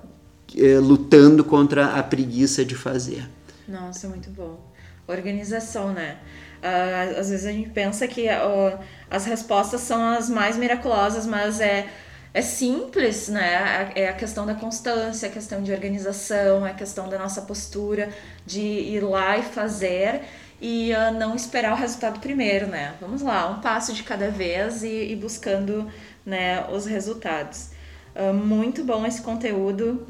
é, 0.57 0.79
lutando 0.79 1.43
contra 1.43 1.95
a 1.95 2.03
preguiça 2.03 2.63
de 2.65 2.75
fazer. 2.75 3.27
Nossa, 3.67 4.07
muito 4.07 4.29
bom. 4.29 4.59
Organização, 5.07 5.93
né? 5.93 6.17
Uh, 6.57 7.19
às 7.19 7.29
vezes 7.29 7.45
a 7.45 7.51
gente 7.51 7.69
pensa 7.69 8.07
que 8.07 8.27
uh, 8.27 8.79
as 9.09 9.25
respostas 9.25 9.81
são 9.81 10.09
as 10.09 10.29
mais 10.29 10.57
miraculosas, 10.57 11.25
mas 11.25 11.61
é, 11.61 11.87
é 12.33 12.41
simples, 12.41 13.27
né? 13.29 13.91
É 13.95 14.09
a 14.09 14.13
questão 14.13 14.45
da 14.45 14.55
constância, 14.55 15.29
a 15.29 15.31
questão 15.31 15.61
de 15.61 15.71
organização, 15.71 16.65
a 16.65 16.73
questão 16.73 17.07
da 17.07 17.17
nossa 17.17 17.41
postura 17.43 18.09
de 18.45 18.61
ir 18.61 19.01
lá 19.01 19.37
e 19.37 19.43
fazer 19.43 20.21
e 20.59 20.91
uh, 20.93 21.13
não 21.13 21.35
esperar 21.35 21.73
o 21.73 21.75
resultado 21.75 22.19
primeiro, 22.19 22.67
né? 22.67 22.95
Vamos 22.99 23.21
lá, 23.21 23.47
um 23.49 23.61
passo 23.61 23.93
de 23.93 24.03
cada 24.03 24.29
vez 24.29 24.83
e, 24.83 25.11
e 25.11 25.15
buscando 25.15 25.89
né, 26.25 26.65
os 26.71 26.85
resultados. 26.85 27.69
Uh, 28.17 28.33
muito 28.33 28.83
bom 28.83 29.05
esse 29.05 29.21
conteúdo, 29.21 30.03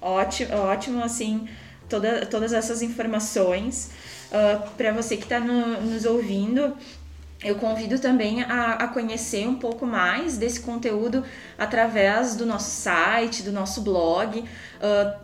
ótimo, 0.00 0.54
ótimo 0.54 1.02
assim, 1.02 1.48
toda, 1.88 2.24
todas 2.24 2.52
essas 2.52 2.82
informações. 2.82 3.90
Uh, 4.30 4.36
ah, 4.36 4.68
Para 4.76 4.92
você 4.92 5.16
que 5.16 5.24
está 5.24 5.40
no, 5.40 5.80
nos 5.80 6.04
ouvindo, 6.04 6.76
eu 7.42 7.56
convido 7.56 7.98
também 7.98 8.44
a, 8.44 8.74
a, 8.74 8.86
conhecer 8.86 9.48
um 9.48 9.56
pouco 9.56 9.84
mais 9.84 10.38
desse 10.38 10.60
conteúdo 10.60 11.24
através 11.58 12.36
do 12.36 12.46
nosso 12.46 12.70
site, 12.70 13.42
do 13.42 13.50
nosso 13.50 13.80
blog. 13.80 14.38
Uh, 14.38 14.44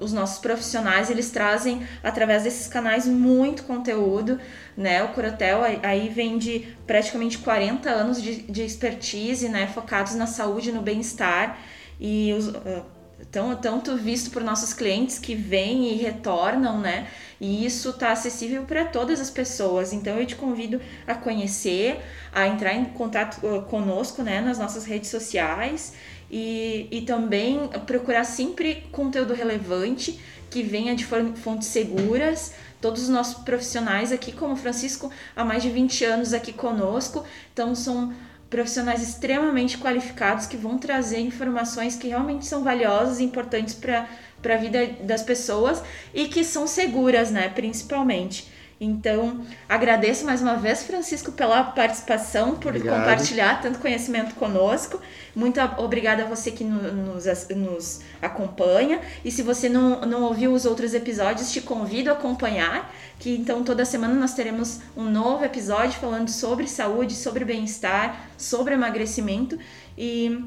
os 0.00 0.12
nossos 0.12 0.40
profissionais 0.40 1.10
eles 1.10 1.30
trazem 1.30 1.86
através 2.02 2.42
desses 2.42 2.66
canais 2.66 3.06
muito 3.06 3.62
conteúdo, 3.62 4.40
né? 4.76 5.04
O 5.04 5.10
Corotel 5.10 5.60
aí 5.84 6.08
vem 6.08 6.36
de 6.36 6.76
praticamente 6.84 7.38
40 7.38 7.88
anos 7.88 8.20
de, 8.20 8.42
de 8.42 8.64
expertise, 8.64 9.48
né? 9.48 9.68
Focados 9.68 10.16
na 10.16 10.26
saúde 10.26 10.70
e 10.70 10.72
no 10.72 10.82
bem-estar 10.82 11.56
e 11.98 12.32
os, 12.32 12.48
uh, 12.48 12.82
tão, 13.30 13.54
tanto 13.56 13.96
visto 13.96 14.30
por 14.30 14.42
nossos 14.42 14.72
clientes 14.72 15.18
que 15.18 15.34
vêm 15.34 15.92
e 15.92 15.96
retornam, 15.96 16.80
né? 16.80 17.08
E 17.40 17.64
isso 17.64 17.90
está 17.90 18.12
acessível 18.12 18.64
para 18.64 18.84
todas 18.84 19.20
as 19.20 19.30
pessoas. 19.30 19.92
Então 19.92 20.18
eu 20.18 20.26
te 20.26 20.36
convido 20.36 20.80
a 21.06 21.14
conhecer, 21.14 22.00
a 22.32 22.46
entrar 22.46 22.74
em 22.74 22.84
contato 22.86 23.44
uh, 23.46 23.62
conosco, 23.62 24.22
né, 24.22 24.40
nas 24.40 24.58
nossas 24.58 24.84
redes 24.84 25.10
sociais 25.10 25.94
e, 26.30 26.88
e 26.90 27.02
também 27.02 27.68
procurar 27.86 28.24
sempre 28.24 28.86
conteúdo 28.92 29.34
relevante 29.34 30.20
que 30.50 30.62
venha 30.62 30.94
de 30.94 31.04
fontes 31.04 31.68
seguras. 31.68 32.54
Todos 32.80 33.02
os 33.02 33.08
nossos 33.08 33.42
profissionais 33.42 34.12
aqui, 34.12 34.30
como 34.30 34.54
o 34.54 34.56
Francisco, 34.56 35.10
há 35.34 35.44
mais 35.44 35.62
de 35.62 35.70
20 35.70 36.04
anos 36.04 36.32
aqui 36.32 36.52
conosco, 36.52 37.24
então 37.52 37.74
são 37.74 38.14
profissionais 38.50 39.02
extremamente 39.02 39.76
qualificados 39.78 40.46
que 40.46 40.56
vão 40.56 40.78
trazer 40.78 41.20
informações 41.20 41.96
que 41.96 42.08
realmente 42.08 42.46
são 42.46 42.64
valiosas 42.64 43.20
e 43.20 43.24
importantes 43.24 43.74
para 43.74 44.06
a 44.54 44.56
vida 44.56 44.86
das 45.02 45.22
pessoas 45.22 45.82
e 46.14 46.28
que 46.28 46.42
são 46.42 46.66
seguras, 46.66 47.30
né, 47.30 47.48
principalmente. 47.48 48.48
Então, 48.80 49.44
agradeço 49.68 50.24
mais 50.24 50.40
uma 50.40 50.54
vez, 50.54 50.84
Francisco, 50.84 51.32
pela 51.32 51.64
participação, 51.64 52.54
por 52.54 52.68
Obrigado. 52.68 52.96
compartilhar 52.96 53.60
tanto 53.60 53.80
conhecimento 53.80 54.36
conosco. 54.36 55.00
Muito 55.34 55.60
obrigada 55.78 56.22
a 56.22 56.26
você 56.26 56.52
que 56.52 56.62
nos, 56.62 57.48
nos 57.48 58.00
acompanha. 58.22 59.00
E 59.24 59.32
se 59.32 59.42
você 59.42 59.68
não, 59.68 60.02
não 60.02 60.22
ouviu 60.22 60.52
os 60.52 60.64
outros 60.64 60.94
episódios, 60.94 61.50
te 61.50 61.60
convido 61.60 62.08
a 62.10 62.12
acompanhar, 62.12 62.94
que 63.18 63.34
então 63.36 63.64
toda 63.64 63.84
semana 63.84 64.14
nós 64.14 64.34
teremos 64.34 64.80
um 64.96 65.04
novo 65.04 65.44
episódio 65.44 65.98
falando 65.98 66.28
sobre 66.28 66.66
saúde, 66.68 67.14
sobre 67.14 67.44
bem-estar, 67.44 68.28
sobre 68.36 68.74
emagrecimento 68.74 69.58
e 69.96 70.44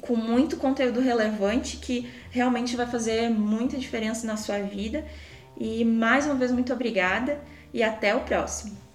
com 0.00 0.16
muito 0.16 0.56
conteúdo 0.56 1.00
relevante 1.00 1.76
que 1.76 2.08
realmente 2.30 2.76
vai 2.76 2.86
fazer 2.86 3.30
muita 3.30 3.76
diferença 3.76 4.26
na 4.26 4.36
sua 4.36 4.58
vida. 4.58 5.04
E 5.56 5.84
mais 5.84 6.26
uma 6.26 6.34
vez, 6.34 6.50
muito 6.50 6.72
obrigada 6.72 7.40
e 7.72 7.82
até 7.82 8.14
o 8.14 8.20
próximo! 8.20 8.91